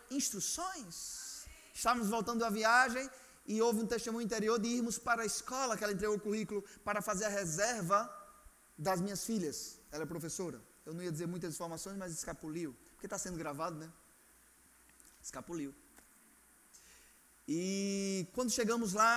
[0.10, 1.46] Instruções.
[1.74, 3.10] Estávamos voltando da viagem
[3.46, 6.64] e houve um testemunho interior de irmos para a escola, que ela entregou o currículo
[6.86, 8.17] para fazer a reserva
[8.78, 9.80] das minhas filhas.
[9.92, 10.62] Ela é professora.
[10.86, 12.76] Eu não ia dizer muitas informações, mas escapuliu.
[12.94, 13.92] Porque está sendo gravado, né?
[15.22, 15.74] Escapuliu.
[17.48, 19.16] E quando chegamos lá,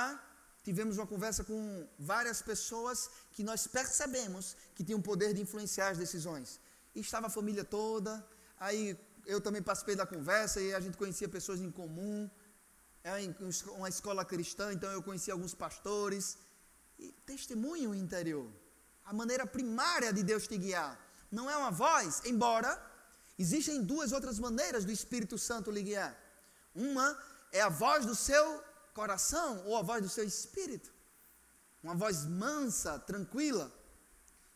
[0.63, 5.99] tivemos uma conversa com várias pessoas que nós percebemos que tinham poder de influenciar as
[5.99, 6.61] decisões.
[6.95, 8.25] E estava a família toda,
[8.59, 12.31] aí eu também participei da conversa e a gente conhecia pessoas em comum.
[13.03, 13.13] É
[13.79, 16.39] uma escola cristã, então eu conheci alguns pastores.
[16.99, 18.51] E testemunho interior.
[19.11, 20.93] A maneira primária de Deus te guiar.
[21.37, 22.71] Não é uma voz, embora
[23.37, 26.13] existem duas outras maneiras do Espírito Santo lhe guiar.
[26.73, 27.09] Uma
[27.51, 28.45] é a voz do seu
[28.95, 30.93] coração ou a voz do seu espírito.
[31.83, 33.67] Uma voz mansa, tranquila.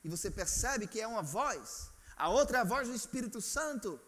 [0.04, 1.90] E você percebe que é uma voz.
[2.16, 4.00] A outra é a voz do Espírito Santo.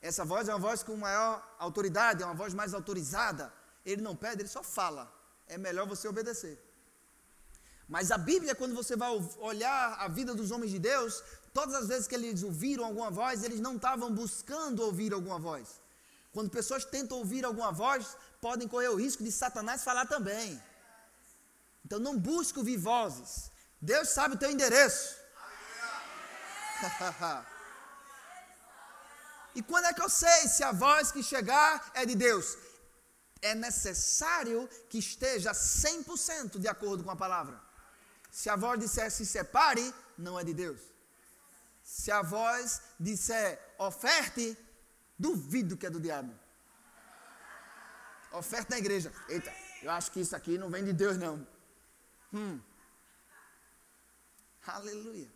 [0.00, 3.52] Essa voz é uma voz com maior autoridade, é uma voz mais autorizada.
[3.84, 5.04] Ele não pede, ele só fala.
[5.46, 6.56] É melhor você obedecer.
[7.94, 9.10] Mas a Bíblia, quando você vai
[9.50, 11.22] olhar a vida dos homens de Deus,
[11.52, 15.66] todas as vezes que eles ouviram alguma voz, eles não estavam buscando ouvir alguma voz.
[16.32, 20.58] Quando pessoas tentam ouvir alguma voz, podem correr o risco de Satanás falar também.
[21.84, 23.50] Então não busque ouvir vozes.
[23.78, 25.14] Deus sabe o teu endereço.
[29.54, 32.56] e quando é que eu sei se a voz que chegar é de Deus?
[33.42, 37.71] É necessário que esteja 100% de acordo com a palavra.
[38.32, 40.80] Se a voz disser se separe, não é de Deus.
[41.84, 44.56] Se a voz disser oferte,
[45.18, 46.34] Duvido que é do diabo.
[48.32, 49.12] Oferta na igreja.
[49.28, 51.46] Eita, eu acho que isso aqui não vem de Deus, não.
[52.32, 52.60] Hum.
[54.66, 55.30] Aleluia.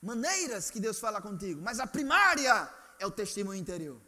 [0.00, 4.00] Maneiras que Deus fala contigo, mas a primária é o testemunho interior.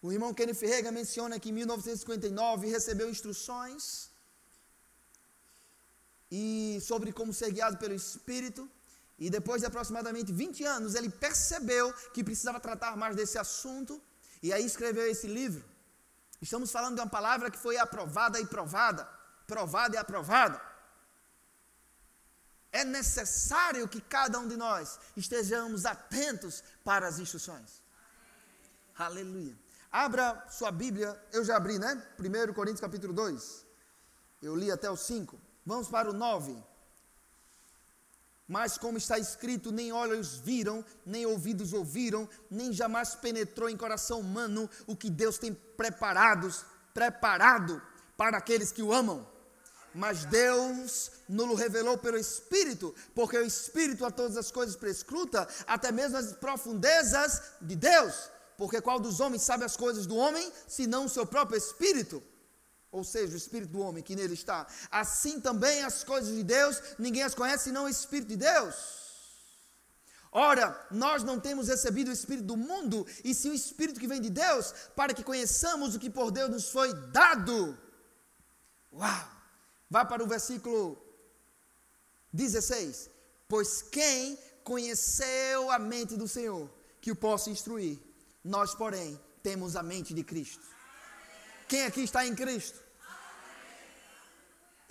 [0.00, 4.09] O irmão Kenneth Rega menciona que em 1959 recebeu instruções
[6.30, 8.68] e sobre como ser guiado pelo Espírito
[9.18, 14.00] e depois de aproximadamente 20 anos, ele percebeu que precisava tratar mais desse assunto
[14.42, 15.62] e aí escreveu esse livro.
[16.40, 19.04] Estamos falando de uma palavra que foi aprovada e provada,
[19.46, 20.58] provada e aprovada.
[22.72, 27.82] É necessário que cada um de nós estejamos atentos para as instruções.
[28.96, 29.54] Aleluia.
[29.92, 32.00] Abra sua Bíblia, eu já abri, né?
[32.18, 33.66] 1 Coríntios capítulo 2.
[34.40, 35.49] Eu li até o 5.
[35.64, 36.70] Vamos para o 9.
[38.50, 44.18] Mas, como está escrito, nem olhos viram, nem ouvidos ouviram, nem jamais penetrou em coração
[44.18, 47.80] humano o que Deus tem preparados, preparado
[48.16, 49.24] para aqueles que o amam.
[49.94, 55.92] Mas Deus nos revelou pelo Espírito, porque o Espírito a todas as coisas prescruta, até
[55.92, 58.30] mesmo as profundezas de Deus.
[58.56, 62.20] Porque qual dos homens sabe as coisas do homem, senão o seu próprio Espírito?
[62.92, 64.66] Ou seja, o Espírito do homem que nele está.
[64.90, 69.00] Assim também as coisas de Deus, ninguém as conhece senão o Espírito de Deus.
[70.32, 74.20] Ora, nós não temos recebido o Espírito do mundo, e sim o Espírito que vem
[74.20, 77.76] de Deus, para que conheçamos o que por Deus nos foi dado.
[78.92, 79.28] Uau!
[79.88, 80.96] Vá para o versículo
[82.32, 83.10] 16.
[83.48, 86.70] Pois quem conheceu a mente do Senhor,
[87.00, 87.98] que o possa instruir?
[88.44, 90.64] Nós, porém, temos a mente de Cristo.
[91.70, 92.78] Quem aqui está em Cristo?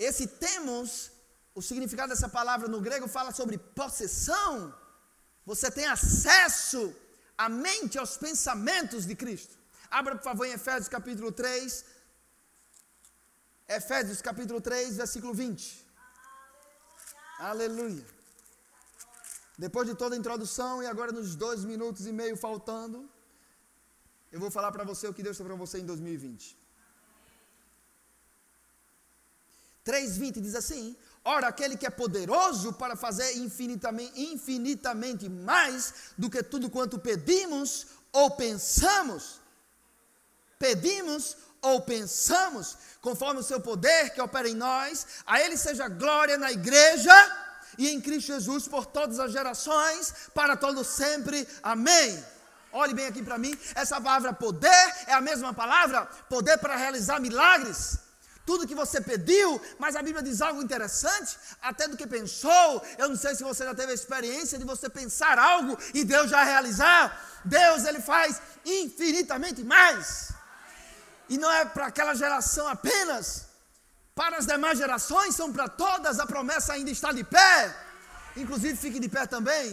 [0.08, 0.90] Esse temos,
[1.60, 4.52] o significado dessa palavra no grego fala sobre possessão.
[5.52, 6.82] Você tem acesso
[7.38, 9.56] à mente, aos pensamentos de Cristo.
[10.00, 11.84] Abra, por favor, em Efésios capítulo 3.
[13.80, 15.86] Efésios capítulo 3, versículo 20.
[17.40, 17.76] Aleluia.
[17.76, 18.06] Aleluia.
[19.66, 23.00] Depois de toda a introdução, e agora nos dois minutos e meio faltando,
[24.32, 26.69] eu vou falar para você o que Deus tem para você em 2020.
[29.90, 36.44] 3,20 diz assim: Ora, aquele que é poderoso para fazer infinitamente, infinitamente mais do que
[36.44, 39.42] tudo quanto pedimos ou pensamos,
[40.60, 46.38] pedimos ou pensamos, conforme o seu poder que opera em nós, a Ele seja glória
[46.38, 47.14] na igreja
[47.78, 51.48] e em Cristo Jesus por todas as gerações, para todo sempre.
[51.64, 52.24] Amém.
[52.72, 57.20] Olhe bem aqui para mim, essa palavra poder é a mesma palavra, poder para realizar
[57.20, 58.09] milagres
[58.50, 59.48] tudo que você pediu,
[59.78, 62.68] mas a Bíblia diz algo interessante, até do que pensou.
[62.98, 66.32] Eu não sei se você já teve a experiência de você pensar algo e Deus
[66.32, 67.04] já realizar.
[67.46, 70.32] Deus ele faz infinitamente mais.
[71.32, 73.26] E não é para aquela geração apenas,
[74.16, 77.56] para as demais gerações, são para todas, a promessa ainda está de pé.
[78.36, 79.68] Inclusive, fique de pé também.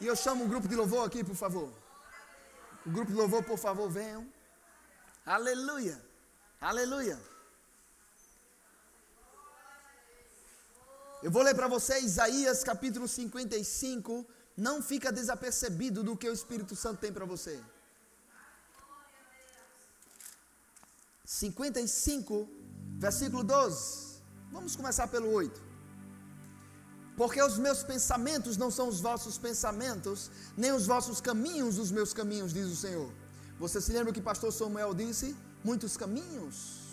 [0.00, 1.72] E eu chamo o grupo de louvor aqui, por favor.
[2.84, 4.26] O grupo de louvor, por favor, venham.
[5.24, 5.96] Aleluia.
[6.60, 7.35] Aleluia.
[11.26, 14.24] Eu vou ler para você Isaías capítulo 55.
[14.56, 17.54] Não fica desapercebido do que o Espírito Santo tem para você.
[21.24, 22.48] 55,
[23.06, 24.22] versículo 12.
[24.52, 25.60] Vamos começar pelo 8.
[27.16, 32.12] Porque os meus pensamentos não são os vossos pensamentos, nem os vossos caminhos os meus
[32.12, 33.10] caminhos, diz o Senhor.
[33.58, 35.34] Você se lembra que pastor Samuel disse?
[35.64, 36.85] Muitos caminhos.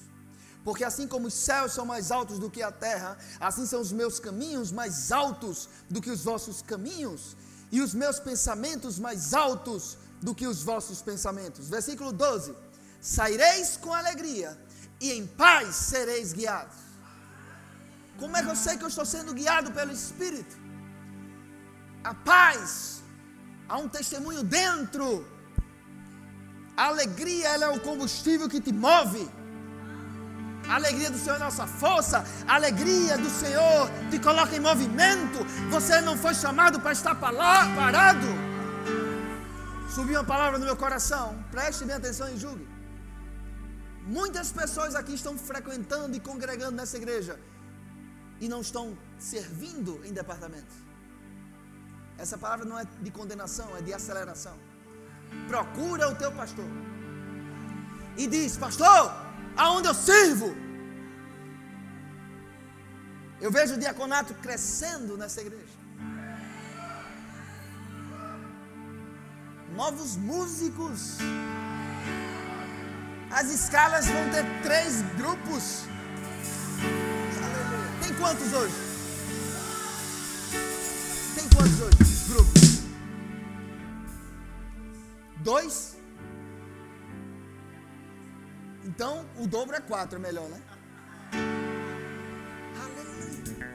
[0.63, 3.91] Porque assim como os céus são mais altos do que a terra, assim são os
[3.91, 7.35] meus caminhos mais altos do que os vossos caminhos,
[7.71, 11.67] e os meus pensamentos mais altos do que os vossos pensamentos.
[11.67, 12.55] Versículo 12:
[13.01, 14.57] Saireis com alegria,
[15.01, 16.77] e em paz sereis guiados.
[18.17, 20.55] Como é que eu sei que eu estou sendo guiado pelo Espírito?
[22.03, 23.01] A paz,
[23.67, 25.27] há um testemunho dentro.
[26.77, 29.29] A alegria, ela é o combustível que te move.
[30.67, 32.23] A alegria do Senhor é nossa força.
[32.47, 35.43] A alegria do Senhor te coloca em movimento.
[35.69, 38.27] Você não foi chamado para estar parado.
[39.93, 41.43] Subiu uma palavra no meu coração.
[41.51, 42.67] Preste bem atenção e julgue.
[44.05, 47.39] Muitas pessoas aqui estão frequentando e congregando nessa igreja
[48.41, 50.75] e não estão servindo em departamentos.
[52.17, 54.57] Essa palavra não é de condenação, é de aceleração.
[55.47, 56.65] Procura o teu pastor
[58.17, 59.11] e diz: Pastor,
[59.55, 60.55] aonde eu sirvo?
[63.41, 65.77] Eu vejo o diaconato crescendo nessa igreja.
[69.75, 71.17] Novos músicos.
[73.31, 75.85] As escalas vão ter três grupos
[78.03, 78.75] tem quantos hoje?
[81.35, 81.97] Tem quantos hoje?
[82.29, 82.79] Grupos?
[85.37, 85.97] Dois?
[88.93, 90.61] Então, o dobro é quatro, é melhor, né?
[92.83, 93.73] Aleluia.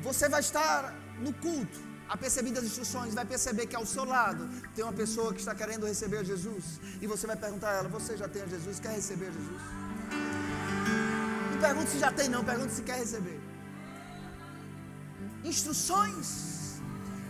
[0.00, 4.48] Você vai estar no culto, a perceber as instruções, vai perceber que ao seu lado
[4.76, 6.80] tem uma pessoa que está querendo receber Jesus.
[7.02, 8.78] E você vai perguntar a ela: Você já tem Jesus?
[8.78, 9.60] Quer receber Jesus?
[11.50, 13.40] Não pergunte se já tem, não, pergunte se quer receber.
[15.42, 16.80] Instruções.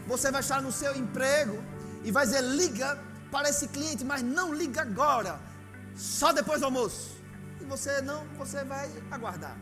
[0.07, 1.57] Você vai estar no seu emprego
[2.05, 5.39] e vai dizer: liga para esse cliente, mas não liga agora,
[5.97, 7.17] só depois do almoço.
[7.61, 9.57] E você não, você vai aguardar.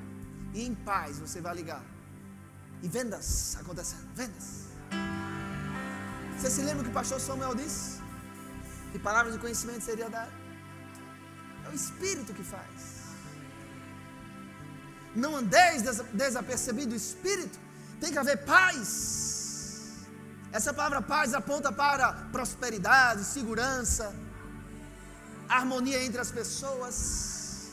[0.55, 1.83] E em paz você vai ligar.
[2.83, 4.67] E vendas acontecendo, vendas.
[6.37, 8.01] Você se lembra que o pastor Samuel disse?
[8.93, 10.29] Que palavras de conhecimento seria dar?
[11.65, 12.97] É o Espírito que faz
[15.17, 17.59] não andeis desapercebido do Espírito,
[18.01, 19.36] tem que haver paz.
[20.53, 24.15] Essa palavra paz aponta para prosperidade, segurança,
[25.49, 27.73] harmonia entre as pessoas.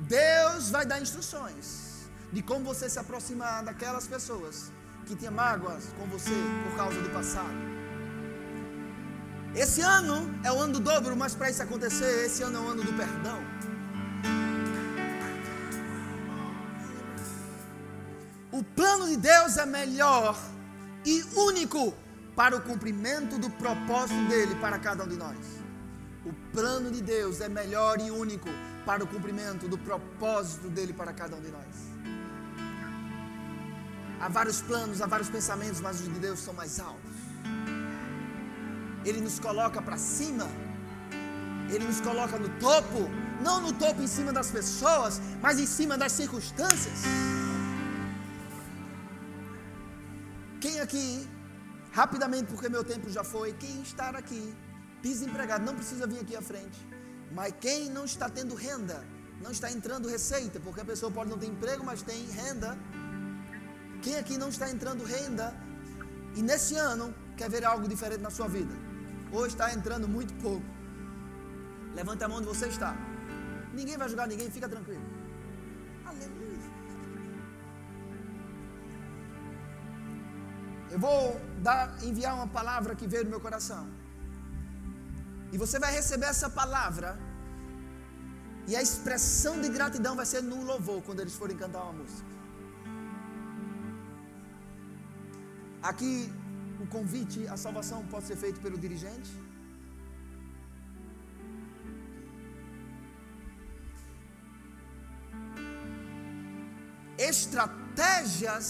[0.00, 4.72] Deus vai dar instruções de como você se aproximar daquelas pessoas
[5.06, 6.34] que tinham mágoas com você
[6.64, 7.74] por causa do passado.
[9.54, 12.68] Esse ano é o ano do dobro, mas para isso acontecer, esse ano é o
[12.68, 13.38] ano do perdão.
[18.50, 20.36] O plano de Deus é melhor
[21.04, 21.94] e único
[22.34, 25.36] para o cumprimento do propósito dele para cada um de nós.
[26.24, 28.48] O plano de Deus é melhor e único
[28.86, 31.94] para o cumprimento do propósito dele para cada um de nós.
[34.20, 37.12] Há vários planos, há vários pensamentos, mas os de Deus são mais altos.
[39.04, 40.48] Ele nos coloca para cima,
[41.68, 43.10] ele nos coloca no topo,
[43.42, 47.02] não no topo em cima das pessoas, mas em cima das circunstâncias.
[50.64, 51.28] Quem aqui,
[51.92, 54.42] rapidamente, porque meu tempo já foi, quem está aqui
[55.02, 56.78] desempregado, não precisa vir aqui à frente.
[57.30, 59.04] Mas quem não está tendo renda,
[59.42, 62.78] não está entrando receita, porque a pessoa pode não ter emprego, mas tem renda.
[64.00, 65.54] Quem aqui não está entrando renda
[66.34, 68.74] e nesse ano quer ver algo diferente na sua vida?
[69.32, 70.64] Ou está entrando muito pouco?
[71.94, 72.96] Levanta a mão onde você está.
[73.74, 75.03] Ninguém vai julgar ninguém, fica tranquilo.
[80.94, 81.20] Eu vou
[81.66, 83.84] dar, enviar uma palavra que veio do meu coração.
[85.52, 87.08] E você vai receber essa palavra.
[88.68, 92.30] E a expressão de gratidão vai ser no louvor quando eles forem cantar uma música.
[95.90, 96.12] Aqui
[96.84, 99.32] o convite à salvação pode ser feito pelo dirigente.
[107.32, 108.68] Estratégias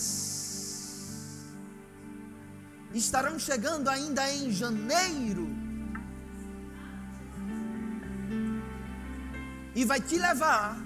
[2.98, 5.48] estarão chegando ainda em janeiro.
[9.74, 10.78] E vai te levar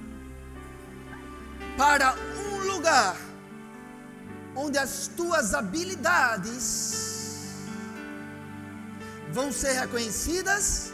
[1.77, 3.17] para um lugar
[4.57, 7.09] onde as tuas habilidades
[9.31, 10.93] vão ser reconhecidas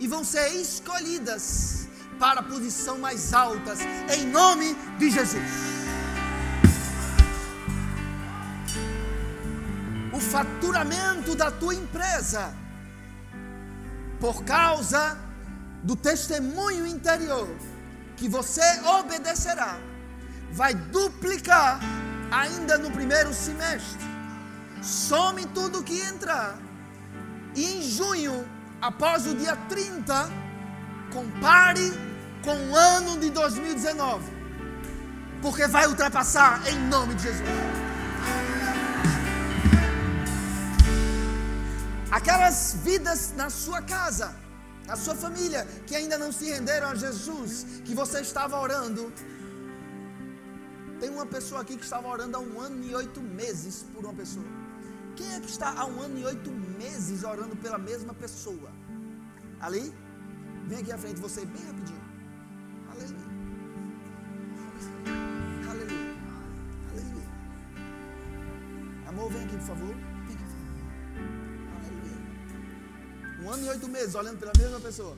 [0.00, 1.86] e vão ser escolhidas
[2.18, 3.78] para a posição mais altas,
[4.16, 5.75] em nome de Jesus.
[10.26, 12.52] Faturamento da tua empresa,
[14.20, 15.18] por causa
[15.82, 17.48] do testemunho interior
[18.16, 19.78] que você obedecerá,
[20.52, 21.80] vai duplicar
[22.30, 24.04] ainda no primeiro semestre.
[24.82, 26.58] Some tudo que entrar.
[27.54, 28.46] E em junho,
[28.80, 30.28] após o dia 30,
[31.12, 31.92] compare
[32.44, 34.24] com o ano de 2019,
[35.42, 37.85] porque vai ultrapassar em nome de Jesus.
[42.18, 44.34] Aquelas vidas na sua casa,
[44.86, 49.12] na sua família, que ainda não se renderam a Jesus, que você estava orando.
[50.98, 54.14] Tem uma pessoa aqui que estava orando há um ano e oito meses por uma
[54.14, 54.46] pessoa.
[55.14, 58.70] Quem é que está há um ano e oito meses orando pela mesma pessoa?
[59.60, 59.92] Ali?
[60.68, 62.04] Vem aqui à frente, você bem rapidinho.
[62.92, 63.28] Aleluia.
[65.70, 66.16] Aleluia.
[66.92, 67.30] Aleluia.
[69.06, 70.15] Amor, vem aqui, por favor.
[73.46, 75.16] Um ano e oito meses olhando pela mesma pessoa.